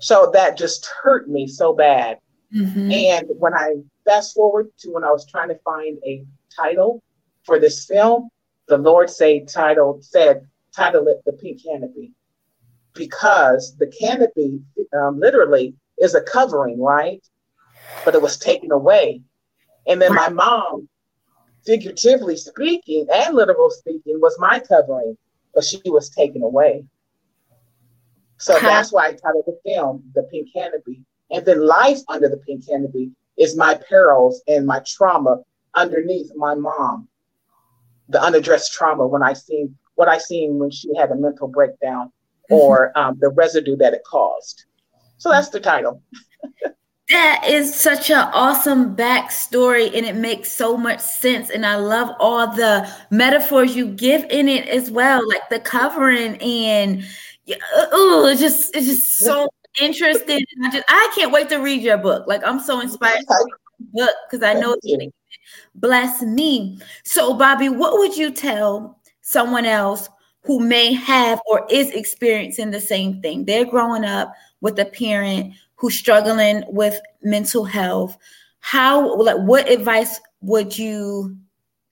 So 0.00 0.30
that 0.32 0.56
just 0.56 0.88
hurt 1.02 1.28
me 1.28 1.46
so 1.46 1.72
bad. 1.72 2.18
Mm-hmm. 2.54 2.90
And 2.90 3.26
when 3.38 3.54
I 3.54 3.74
fast 4.04 4.34
forward 4.34 4.68
to 4.78 4.90
when 4.90 5.04
I 5.04 5.10
was 5.10 5.26
trying 5.26 5.48
to 5.48 5.58
find 5.64 5.98
a 6.06 6.24
title 6.54 7.02
for 7.44 7.58
this 7.58 7.84
film, 7.84 8.30
the 8.68 8.78
Lord 8.78 9.10
say 9.10 9.44
title 9.44 9.98
said 10.00 10.46
title 10.74 11.08
it 11.08 11.22
the 11.26 11.32
pink 11.32 11.62
canopy 11.64 12.12
because 12.94 13.76
the 13.78 13.86
canopy 13.86 14.60
um, 14.92 15.18
literally 15.20 15.74
is 15.98 16.14
a 16.14 16.22
covering, 16.22 16.80
right? 16.80 17.24
But 18.04 18.14
it 18.14 18.22
was 18.22 18.36
taken 18.36 18.72
away. 18.72 19.22
And 19.86 20.00
then 20.00 20.14
my 20.14 20.28
mom, 20.28 20.88
figuratively 21.68 22.34
speaking 22.34 23.06
and 23.12 23.36
literal 23.36 23.70
speaking, 23.70 24.18
was 24.20 24.34
my 24.38 24.58
covering, 24.58 25.18
but 25.54 25.62
she 25.62 25.82
was 25.84 26.08
taken 26.08 26.42
away. 26.42 26.82
So 28.38 28.54
huh. 28.54 28.66
that's 28.66 28.90
why 28.90 29.08
I 29.08 29.12
titled 29.12 29.44
the 29.46 29.58
film 29.66 30.02
The 30.14 30.22
Pink 30.22 30.48
Canopy. 30.54 31.02
And 31.30 31.44
then 31.44 31.66
life 31.66 31.98
under 32.08 32.28
the 32.28 32.38
pink 32.38 32.66
canopy 32.66 33.10
is 33.36 33.54
my 33.54 33.74
perils 33.74 34.42
and 34.48 34.66
my 34.66 34.80
trauma 34.86 35.42
underneath 35.74 36.30
my 36.34 36.54
mom. 36.54 37.06
The 38.08 38.22
unaddressed 38.22 38.72
trauma 38.72 39.06
when 39.06 39.22
I 39.22 39.34
seen 39.34 39.76
what 39.96 40.08
I 40.08 40.16
seen 40.16 40.58
when 40.58 40.70
she 40.70 40.96
had 40.96 41.10
a 41.10 41.16
mental 41.16 41.48
breakdown 41.48 42.06
mm-hmm. 42.50 42.54
or 42.54 42.96
um, 42.96 43.18
the 43.20 43.28
residue 43.28 43.76
that 43.76 43.92
it 43.92 44.04
caused. 44.04 44.64
So 45.18 45.28
that's 45.28 45.50
the 45.50 45.60
title. 45.60 46.02
that 47.10 47.44
is 47.46 47.74
such 47.74 48.10
an 48.10 48.28
awesome 48.32 48.94
backstory 48.94 49.86
and 49.96 50.04
it 50.04 50.16
makes 50.16 50.50
so 50.52 50.76
much 50.76 51.00
sense. 51.00 51.50
And 51.50 51.64
I 51.64 51.76
love 51.76 52.14
all 52.20 52.54
the 52.54 52.90
metaphors 53.10 53.74
you 53.74 53.88
give 53.88 54.24
in 54.30 54.48
it 54.48 54.68
as 54.68 54.90
well, 54.90 55.26
like 55.28 55.48
the 55.48 55.60
covering 55.60 56.36
and 56.36 57.04
oh, 57.92 58.28
it's 58.30 58.40
just 58.40 58.76
it's 58.76 58.86
just 58.86 59.18
so 59.18 59.48
interesting. 59.80 60.44
I 60.64 60.70
just 60.70 60.84
I 60.88 61.12
can't 61.14 61.32
wait 61.32 61.48
to 61.48 61.56
read 61.56 61.82
your 61.82 61.98
book. 61.98 62.26
Like 62.26 62.42
I'm 62.44 62.60
so 62.60 62.80
inspired 62.80 63.24
by 63.26 63.38
your 63.38 64.06
book 64.06 64.14
because 64.30 64.46
I 64.46 64.60
know 64.60 64.74
it's 64.74 64.86
gonna 64.86 65.10
bless 65.76 66.22
me. 66.22 66.78
So, 67.04 67.34
Bobby, 67.34 67.68
what 67.70 67.94
would 67.98 68.16
you 68.16 68.30
tell 68.30 69.00
someone 69.22 69.64
else 69.64 70.08
who 70.42 70.60
may 70.60 70.92
have 70.92 71.40
or 71.46 71.66
is 71.70 71.90
experiencing 71.90 72.70
the 72.70 72.80
same 72.80 73.22
thing? 73.22 73.46
They're 73.46 73.64
growing 73.64 74.04
up 74.04 74.32
with 74.60 74.78
a 74.78 74.84
parent 74.84 75.54
who's 75.78 75.96
struggling 75.96 76.64
with 76.68 77.00
mental 77.22 77.64
health. 77.64 78.18
How 78.60 79.16
like 79.16 79.38
what 79.38 79.70
advice 79.70 80.20
would 80.40 80.76
you 80.76 81.36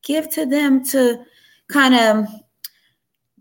give 0.02 0.28
to 0.30 0.44
them 0.44 0.84
to 0.86 1.24
kind 1.68 1.94
of 1.94 2.26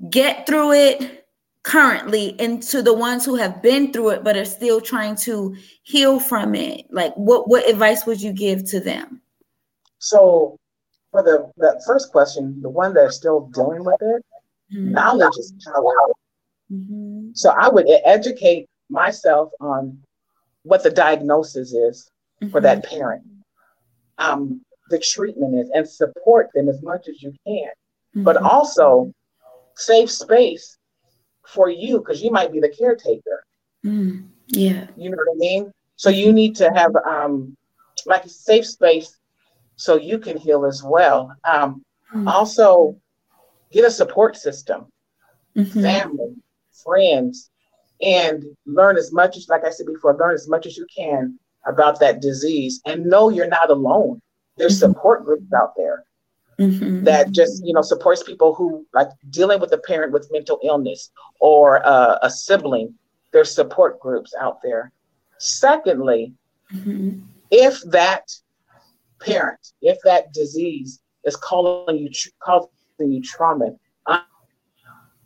get 0.09 0.45
through 0.45 0.73
it 0.73 1.27
currently 1.63 2.39
and 2.39 2.61
to 2.61 2.83
the 2.83 2.93
ones 2.93 3.25
who 3.25 3.35
have 3.35 3.61
been 3.61 3.91
through 3.91 4.09
it 4.09 4.23
but 4.23 4.37
are 4.37 4.45
still 4.45 4.79
trying 4.79 5.15
to 5.15 5.55
heal 5.81 6.19
from 6.19 6.53
it 6.53 6.85
like 6.91 7.11
what 7.15 7.49
what 7.49 7.67
advice 7.67 8.05
would 8.05 8.21
you 8.21 8.31
give 8.31 8.63
to 8.63 8.79
them 8.79 9.19
so 9.97 10.59
for 11.09 11.23
the 11.23 11.51
that 11.57 11.81
first 11.87 12.11
question 12.11 12.61
the 12.61 12.69
one 12.69 12.93
that's 12.93 13.15
still 13.15 13.47
dealing 13.47 13.83
with 13.83 13.99
it 14.01 14.25
mm-hmm. 14.71 14.91
knowledge 14.91 15.33
is 15.39 15.53
power 15.65 15.95
mm-hmm. 16.71 17.29
so 17.33 17.49
i 17.49 17.67
would 17.67 17.87
educate 18.05 18.67
myself 18.89 19.49
on 19.59 19.97
what 20.65 20.83
the 20.83 20.89
diagnosis 20.89 21.73
is 21.73 22.09
mm-hmm. 22.41 22.51
for 22.51 22.61
that 22.61 22.83
mm-hmm. 22.83 22.97
parent 22.97 23.23
um 24.17 24.61
the 24.89 24.99
treatment 24.99 25.55
is 25.55 25.69
and 25.73 25.87
support 25.87 26.49
them 26.53 26.69
as 26.69 26.81
much 26.83 27.07
as 27.07 27.21
you 27.23 27.33
can 27.47 27.69
but 28.23 28.35
mm-hmm. 28.35 28.45
also 28.45 29.11
safe 29.75 30.11
space 30.11 30.77
for 31.47 31.69
you 31.69 31.99
because 31.99 32.21
you 32.21 32.31
might 32.31 32.51
be 32.51 32.59
the 32.59 32.69
caretaker. 32.69 33.43
Mm, 33.85 34.27
yeah. 34.47 34.87
You 34.97 35.09
know 35.09 35.17
what 35.17 35.35
I 35.35 35.37
mean? 35.37 35.71
So 35.95 36.09
you 36.09 36.33
need 36.33 36.55
to 36.57 36.71
have 36.73 36.95
um, 36.95 37.55
like 38.05 38.25
a 38.25 38.29
safe 38.29 38.65
space 38.65 39.17
so 39.75 39.97
you 39.97 40.19
can 40.19 40.37
heal 40.37 40.65
as 40.65 40.83
well. 40.83 41.33
Um, 41.43 41.83
mm. 42.13 42.27
Also, 42.27 42.97
get 43.71 43.85
a 43.85 43.91
support 43.91 44.37
system, 44.37 44.87
mm-hmm. 45.55 45.81
family, 45.81 46.35
friends, 46.83 47.49
and 48.01 48.43
learn 48.65 48.97
as 48.97 49.11
much 49.11 49.37
as, 49.37 49.47
like 49.49 49.63
I 49.63 49.69
said 49.69 49.87
before, 49.87 50.15
learn 50.17 50.33
as 50.33 50.47
much 50.47 50.65
as 50.65 50.77
you 50.77 50.85
can 50.95 51.37
about 51.65 51.99
that 51.99 52.21
disease 52.21 52.81
and 52.85 53.05
know 53.05 53.29
you're 53.29 53.47
not 53.47 53.69
alone. 53.69 54.21
There's 54.57 54.79
mm-hmm. 54.79 54.91
support 54.93 55.25
groups 55.25 55.51
out 55.53 55.73
there 55.75 56.03
mm-hmm. 56.59 57.03
that 57.03 57.31
just 57.31 57.65
you 57.65 57.73
know 57.73 57.81
supports 57.81 58.23
people 58.23 58.53
who 58.53 58.85
like 58.93 59.09
dealing 59.29 59.59
with 59.59 59.71
a 59.73 59.77
parent 59.77 60.13
with 60.13 60.29
mental 60.31 60.59
illness 60.63 61.11
or 61.41 61.85
uh, 61.85 62.17
a 62.21 62.29
sibling 62.29 62.93
there's 63.33 63.53
support 63.53 63.99
groups 63.99 64.33
out 64.39 64.61
there 64.61 64.93
secondly 65.37 66.33
mm-hmm. 66.73 67.19
if 67.51 67.81
that 67.83 68.31
parent, 69.19 69.73
if 69.81 69.97
that 70.03 70.33
disease 70.33 71.01
is 71.25 71.35
calling 71.35 71.97
you 71.97 72.09
causing 72.39 72.69
you 72.99 73.21
trauma, 73.21 73.71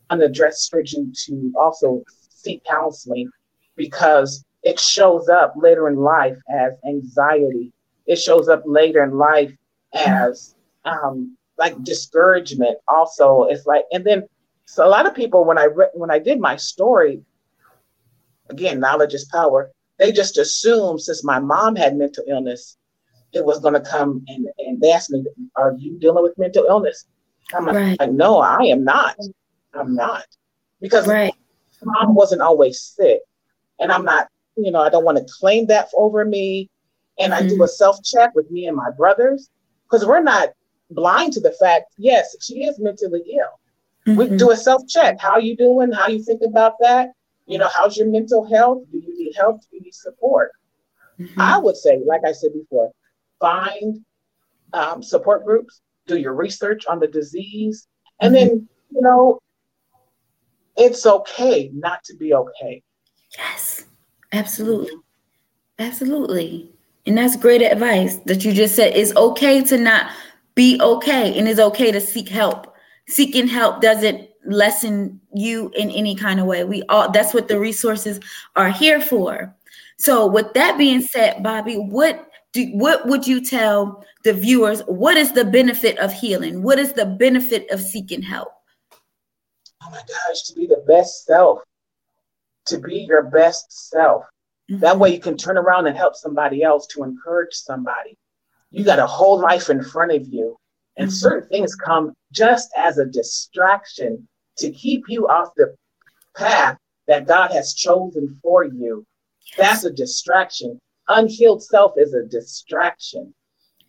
unaddressed 0.09 0.73
urging 0.73 1.13
to 1.25 1.51
also 1.57 2.03
seek 2.41 2.63
counseling 2.63 3.29
because 3.75 4.43
it 4.63 4.79
shows 4.79 5.29
up 5.29 5.53
later 5.55 5.87
in 5.87 5.95
life 5.95 6.37
as 6.49 6.73
anxiety. 6.87 7.71
It 8.05 8.17
shows 8.17 8.49
up 8.49 8.63
later 8.65 9.03
in 9.03 9.17
life 9.17 9.53
as 9.93 10.55
um, 10.85 11.37
like 11.57 11.81
discouragement. 11.83 12.77
Also, 12.87 13.43
it's 13.43 13.65
like, 13.65 13.85
and 13.91 14.05
then 14.05 14.27
so 14.65 14.85
a 14.85 14.89
lot 14.89 15.07
of 15.07 15.15
people 15.15 15.45
when 15.45 15.57
I 15.57 15.65
re- 15.65 15.93
when 15.93 16.11
I 16.11 16.19
did 16.19 16.39
my 16.39 16.55
story, 16.55 17.21
again, 18.49 18.79
knowledge 18.79 19.13
is 19.13 19.25
power. 19.25 19.71
They 19.97 20.11
just 20.11 20.37
assumed 20.37 21.01
since 21.01 21.23
my 21.23 21.39
mom 21.39 21.75
had 21.75 21.97
mental 21.97 22.23
illness, 22.27 22.77
it 23.33 23.45
was 23.45 23.59
going 23.59 23.73
to 23.73 23.81
come 23.81 24.23
and, 24.27 24.47
and 24.59 24.81
they 24.81 24.91
asked 24.91 25.11
me, 25.11 25.23
"Are 25.55 25.73
you 25.77 25.97
dealing 25.99 26.23
with 26.23 26.37
mental 26.37 26.65
illness?" 26.67 27.05
I'm 27.53 27.65
right. 27.65 27.99
like, 27.99 28.11
"No, 28.11 28.39
I 28.39 28.61
am 28.63 28.83
not. 28.83 29.17
I'm 29.73 29.95
not," 29.95 30.25
because 30.81 31.07
right. 31.07 31.33
Mom 31.83 32.15
wasn't 32.15 32.41
always 32.41 32.81
sick, 32.81 33.21
and 33.79 33.91
I'm 33.91 34.05
not. 34.05 34.27
You 34.55 34.71
know, 34.71 34.81
I 34.81 34.89
don't 34.89 35.05
want 35.05 35.17
to 35.17 35.33
claim 35.39 35.67
that 35.67 35.89
over 35.95 36.25
me. 36.25 36.69
And 37.19 37.33
mm-hmm. 37.33 37.43
I 37.43 37.47
do 37.47 37.53
mm-hmm. 37.55 37.63
a 37.63 37.67
self 37.67 38.03
check 38.03 38.33
with 38.35 38.49
me 38.51 38.67
and 38.67 38.75
my 38.75 38.91
brothers 38.91 39.49
because 39.83 40.05
we're 40.05 40.21
not 40.21 40.49
blind 40.91 41.33
to 41.33 41.39
the 41.39 41.51
fact. 41.51 41.93
Yes, 41.97 42.35
she 42.41 42.63
is 42.63 42.79
mentally 42.79 43.23
ill. 43.33 43.59
Mm-hmm. 44.07 44.31
We 44.31 44.37
do 44.37 44.51
a 44.51 44.57
self 44.57 44.87
check. 44.87 45.19
How 45.19 45.31
are 45.31 45.41
you 45.41 45.55
doing? 45.55 45.91
How 45.91 46.07
you 46.07 46.23
think 46.23 46.41
about 46.45 46.73
that? 46.79 47.11
You 47.45 47.57
know, 47.57 47.69
how's 47.73 47.97
your 47.97 48.07
mental 48.07 48.45
health? 48.47 48.83
Do 48.91 48.99
you 48.99 49.17
need 49.17 49.33
help? 49.35 49.61
Do 49.61 49.67
you 49.71 49.81
need 49.81 49.93
support? 49.93 50.51
Mm-hmm. 51.19 51.41
I 51.41 51.57
would 51.57 51.75
say, 51.75 51.99
like 52.05 52.21
I 52.25 52.31
said 52.31 52.53
before, 52.53 52.91
find 53.39 54.05
um, 54.73 55.03
support 55.03 55.45
groups, 55.45 55.81
do 56.07 56.17
your 56.17 56.33
research 56.33 56.85
on 56.85 56.99
the 56.99 57.07
disease, 57.07 57.87
and 58.21 58.33
mm-hmm. 58.33 58.47
then, 58.47 58.69
you 58.91 59.01
know, 59.01 59.39
it's 60.79 61.05
okay 61.05 61.69
not 61.73 62.03
to 62.05 62.15
be 62.15 62.33
okay. 62.33 62.81
Yes, 63.37 63.85
absolutely. 64.31 64.95
Absolutely. 65.77 66.71
And 67.05 67.17
that's 67.17 67.35
great 67.35 67.61
advice 67.61 68.17
that 68.25 68.43
you 68.43 68.53
just 68.53 68.75
said. 68.75 68.95
It's 68.95 69.15
okay 69.15 69.63
to 69.63 69.77
not 69.77 70.11
be 70.55 70.79
okay, 70.81 71.37
and 71.37 71.47
it's 71.47 71.59
okay 71.59 71.91
to 71.91 72.01
seek 72.01 72.27
help. 72.27 72.75
Seeking 73.07 73.47
help 73.47 73.81
doesn't 73.81 74.29
lessen 74.45 75.19
you 75.33 75.71
in 75.75 75.89
any 75.91 76.15
kind 76.15 76.39
of 76.39 76.45
way. 76.45 76.63
We 76.63 76.83
all 76.89 77.11
that's 77.11 77.33
what 77.33 77.47
the 77.47 77.59
resources 77.59 78.19
are 78.55 78.69
here 78.69 78.99
for. 79.01 79.55
So 79.97 80.27
with 80.27 80.53
that 80.53 80.77
being 80.77 81.01
said, 81.01 81.43
Bobby, 81.43 81.75
what 81.75 82.29
do 82.53 82.65
what 82.73 83.07
would 83.07 83.25
you 83.25 83.43
tell 83.43 84.05
the 84.23 84.33
viewers? 84.33 84.81
What 84.81 85.17
is 85.17 85.31
the 85.31 85.45
benefit 85.45 85.97
of 85.99 86.13
healing? 86.13 86.61
What 86.61 86.79
is 86.79 86.93
the 86.93 87.05
benefit 87.05 87.69
of 87.71 87.81
seeking 87.81 88.21
help? 88.21 88.49
Oh 89.83 89.89
my 89.91 90.01
gosh, 90.01 90.43
to 90.43 90.53
be 90.53 90.67
the 90.67 90.83
best 90.87 91.25
self, 91.25 91.59
to 92.67 92.77
be 92.77 92.99
your 92.99 93.23
best 93.23 93.89
self. 93.89 94.25
Mm-hmm. 94.69 94.81
That 94.81 94.99
way 94.99 95.13
you 95.13 95.19
can 95.19 95.37
turn 95.37 95.57
around 95.57 95.87
and 95.87 95.97
help 95.97 96.15
somebody 96.15 96.63
else 96.63 96.87
to 96.87 97.03
encourage 97.03 97.53
somebody. 97.53 98.17
You 98.71 98.83
got 98.83 98.99
a 98.99 99.07
whole 99.07 99.39
life 99.39 99.69
in 99.69 99.83
front 99.83 100.11
of 100.11 100.27
you. 100.27 100.57
And 100.97 101.07
mm-hmm. 101.07 101.15
certain 101.15 101.49
things 101.49 101.75
come 101.75 102.13
just 102.31 102.69
as 102.75 102.97
a 102.97 103.05
distraction 103.05 104.27
to 104.57 104.71
keep 104.71 105.05
you 105.07 105.27
off 105.27 105.49
the 105.55 105.75
path 106.35 106.77
that 107.07 107.25
God 107.25 107.51
has 107.51 107.73
chosen 107.73 108.37
for 108.43 108.65
you. 108.65 109.05
That's 109.57 109.85
a 109.85 109.91
distraction. 109.91 110.79
Unhealed 111.07 111.63
self 111.63 111.93
is 111.97 112.13
a 112.13 112.23
distraction. 112.23 113.33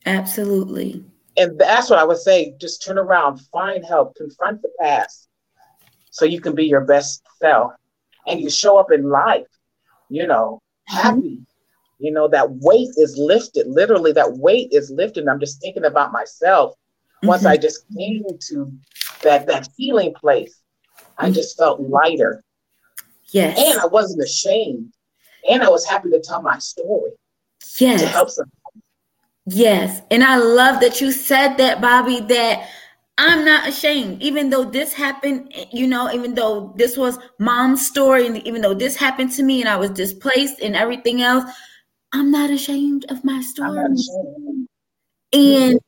Absolutely. 0.07 1.05
And 1.37 1.59
that's 1.59 1.91
what 1.91 1.99
I 1.99 2.05
would 2.05 2.19
say. 2.19 2.55
Just 2.59 2.83
turn 2.83 2.97
around, 2.97 3.41
find 3.53 3.85
help, 3.85 4.15
confront 4.15 4.63
the 4.63 4.71
past 4.81 5.29
so 6.11 6.25
you 6.25 6.41
can 6.41 6.55
be 6.55 6.67
your 6.67 6.83
best 6.83 7.23
self 7.41 7.73
and 8.27 8.41
you 8.41 8.51
show 8.51 8.79
up 8.79 8.93
in 8.93 9.09
life, 9.09 9.47
you 10.09 10.27
know, 10.27 10.61
mm-hmm. 10.91 10.97
happy. 10.97 11.39
You 11.99 12.13
know, 12.13 12.29
that 12.29 12.51
weight 12.51 12.89
is 12.97 13.17
lifted. 13.19 13.67
Literally, 13.67 14.13
that 14.13 14.39
weight 14.39 14.69
is 14.73 14.91
lifted. 14.91 15.29
I'm 15.29 15.39
just 15.39 15.61
thinking 15.61 15.85
about 15.85 16.13
myself. 16.13 16.75
Once 17.23 17.43
mm-hmm. 17.43 17.53
I 17.53 17.57
just 17.59 17.85
came 17.95 18.25
to 18.49 18.73
that 19.23 19.47
that 19.47 19.69
healing 19.77 20.15
place, 20.15 20.63
I 21.19 21.25
mm-hmm. 21.25 21.35
just 21.35 21.59
felt 21.59 21.81
lighter. 21.81 22.43
Yes. 23.27 23.59
And 23.59 23.81
I 23.81 23.87
wasn't 23.87 24.23
ashamed. 24.23 24.93
And 25.49 25.63
I 25.63 25.69
was 25.69 25.85
happy 25.85 26.11
to 26.11 26.21
tell 26.21 26.43
my 26.43 26.59
story. 26.59 27.13
Yes. 27.79 28.01
To 28.01 28.09
help 28.09 28.31
somebody. 28.31 28.57
Yes. 29.47 30.03
And 30.11 30.25
I 30.25 30.37
love 30.37 30.81
that 30.81 31.01
you 31.01 31.13
said 31.13 31.57
that, 31.57 31.81
Bobby, 31.81 32.21
that 32.21 32.69
I'm 33.19 33.45
not 33.45 33.69
ashamed, 33.69 34.23
even 34.23 34.49
though 34.49 34.65
this 34.65 34.95
happened, 34.95 35.53
you 35.73 35.87
know, 35.87 36.11
even 36.11 36.35
though 36.35 36.73
this 36.77 36.97
was 36.97 37.19
mom's 37.39 37.87
story, 37.87 38.27
and 38.27 38.47
even 38.47 38.63
though 38.63 38.73
this 38.73 38.97
happened 38.97 39.33
to 39.33 39.43
me 39.43 39.61
and 39.61 39.69
I 39.69 39.77
was 39.77 39.91
displaced 39.91 40.61
and 40.61 40.75
everything 40.75 41.21
else, 41.21 41.45
I'm 42.13 42.31
not 42.31 42.51
ashamed 42.51 43.05
of 43.11 43.23
my 43.23 43.43
story. 43.43 43.79
And 45.33 45.79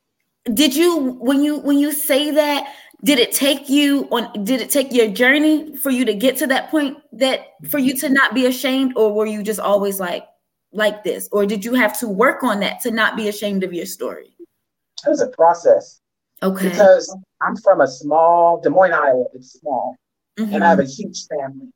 did 0.52 0.76
you 0.76 1.16
when 1.20 1.42
you 1.42 1.56
when 1.58 1.78
you 1.78 1.92
say 1.92 2.30
that, 2.32 2.74
did 3.02 3.18
it 3.18 3.32
take 3.32 3.68
you 3.70 4.08
on 4.10 4.44
did 4.44 4.60
it 4.60 4.70
take 4.70 4.92
your 4.92 5.08
journey 5.08 5.74
for 5.76 5.90
you 5.90 6.04
to 6.04 6.14
get 6.14 6.36
to 6.36 6.46
that 6.48 6.70
point 6.70 6.98
that 7.12 7.46
for 7.70 7.78
you 7.78 7.96
to 7.96 8.10
not 8.10 8.34
be 8.34 8.44
ashamed, 8.44 8.92
or 8.94 9.12
were 9.12 9.26
you 9.26 9.42
just 9.42 9.58
always 9.58 9.98
like 9.98 10.26
like 10.72 11.02
this? 11.02 11.30
Or 11.32 11.46
did 11.46 11.64
you 11.64 11.72
have 11.74 11.98
to 12.00 12.08
work 12.08 12.42
on 12.42 12.60
that 12.60 12.80
to 12.82 12.90
not 12.90 13.16
be 13.16 13.28
ashamed 13.28 13.64
of 13.64 13.72
your 13.72 13.86
story? 13.86 14.36
It 14.38 15.08
was 15.08 15.22
a 15.22 15.28
process 15.28 16.01
Okay. 16.42 16.70
Because 16.70 17.16
I'm 17.40 17.56
from 17.56 17.80
a 17.80 17.86
small 17.86 18.60
Des 18.60 18.70
Moines, 18.70 18.92
Iowa. 18.92 19.24
It's 19.34 19.52
small, 19.60 19.96
mm-hmm. 20.38 20.54
and 20.54 20.64
I 20.64 20.70
have 20.70 20.80
a 20.80 20.84
huge 20.84 21.26
family. 21.26 21.68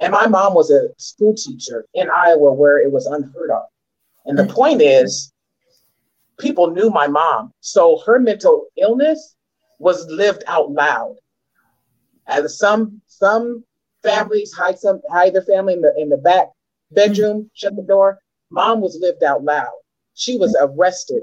And 0.00 0.12
my 0.12 0.26
mom 0.26 0.54
was 0.54 0.70
a 0.70 0.88
school 0.98 1.34
teacher 1.34 1.86
in 1.94 2.10
Iowa, 2.10 2.52
where 2.52 2.78
it 2.78 2.90
was 2.90 3.06
unheard 3.06 3.50
of. 3.50 3.62
And 4.26 4.36
the 4.36 4.42
mm-hmm. 4.42 4.52
point 4.52 4.82
is, 4.82 5.32
people 6.40 6.70
knew 6.70 6.90
my 6.90 7.06
mom, 7.06 7.52
so 7.60 8.02
her 8.04 8.18
mental 8.18 8.66
illness 8.76 9.36
was 9.78 10.04
lived 10.06 10.42
out 10.46 10.72
loud. 10.72 11.16
As 12.26 12.58
some 12.58 13.00
some 13.06 13.64
families 14.02 14.52
hide 14.52 14.78
some 14.78 15.00
hide 15.10 15.34
their 15.34 15.42
family 15.42 15.74
in 15.74 15.80
the 15.80 15.94
in 15.96 16.08
the 16.08 16.16
back 16.16 16.48
bedroom, 16.90 17.38
mm-hmm. 17.38 17.46
shut 17.54 17.76
the 17.76 17.82
door. 17.82 18.18
Mom 18.50 18.80
was 18.80 18.98
lived 19.00 19.22
out 19.22 19.44
loud. 19.44 19.72
She 20.14 20.36
was 20.36 20.56
arrested 20.60 21.22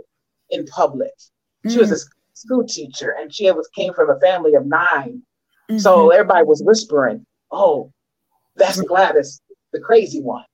in 0.49 0.65
public. 0.65 1.11
She 1.67 1.77
was 1.77 1.91
a 1.91 1.95
mm 1.95 2.09
school 2.39 2.65
teacher, 2.65 3.15
and 3.19 3.33
she 3.33 3.51
was 3.51 3.67
came 3.75 3.93
from 3.93 4.09
a 4.09 4.19
family 4.19 4.55
of 4.55 4.65
9 4.65 4.79
mm-hmm. 4.79 5.77
So 5.77 6.09
everybody 6.09 6.45
was 6.45 6.63
whispering, 6.63 7.25
"Oh, 7.51 7.91
that's 8.55 8.81
Gladys, 8.81 9.41
the 9.73 9.79
crazy 9.79 10.21
one." 10.21 10.45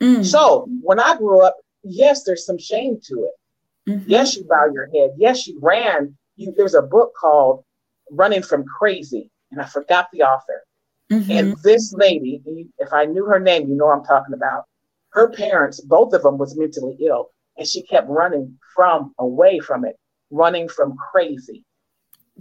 Mm-hmm. 0.00 0.22
So 0.22 0.68
when 0.82 1.00
I 1.00 1.16
grew 1.16 1.40
up, 1.40 1.56
yes, 1.82 2.24
there's 2.24 2.46
some 2.46 2.58
shame 2.58 3.00
to 3.04 3.14
it. 3.24 3.90
Mm-hmm. 3.90 4.10
Yes, 4.10 4.36
you 4.36 4.44
bow 4.44 4.66
your 4.72 4.86
head. 4.86 5.10
Yes, 5.16 5.46
you 5.46 5.58
ran. 5.60 6.16
You, 6.36 6.52
there's 6.56 6.74
a 6.74 6.82
book 6.82 7.12
called 7.18 7.64
"Running 8.10 8.42
from 8.42 8.64
Crazy," 8.64 9.30
and 9.50 9.60
I 9.60 9.64
forgot 9.64 10.08
the 10.12 10.22
author. 10.22 10.62
Mm-hmm. 11.10 11.30
And 11.30 11.56
this 11.62 11.92
lady, 11.92 12.40
if 12.78 12.92
I 12.92 13.04
knew 13.04 13.24
her 13.26 13.40
name, 13.40 13.68
you 13.68 13.74
know 13.74 13.90
I'm 13.90 14.04
talking 14.04 14.34
about. 14.34 14.64
Her 15.10 15.28
parents, 15.28 15.78
both 15.78 16.14
of 16.14 16.22
them, 16.22 16.38
was 16.38 16.56
mentally 16.56 16.96
ill, 17.00 17.30
and 17.58 17.66
she 17.66 17.82
kept 17.82 18.08
running 18.08 18.58
from 18.74 19.12
away 19.18 19.58
from 19.58 19.84
it 19.84 19.96
running 20.32 20.68
from 20.68 20.96
crazy 21.12 21.64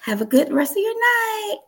have 0.00 0.20
a 0.20 0.26
good 0.26 0.52
rest 0.52 0.72
of 0.72 0.78
your 0.78 0.94
night. 0.94 1.58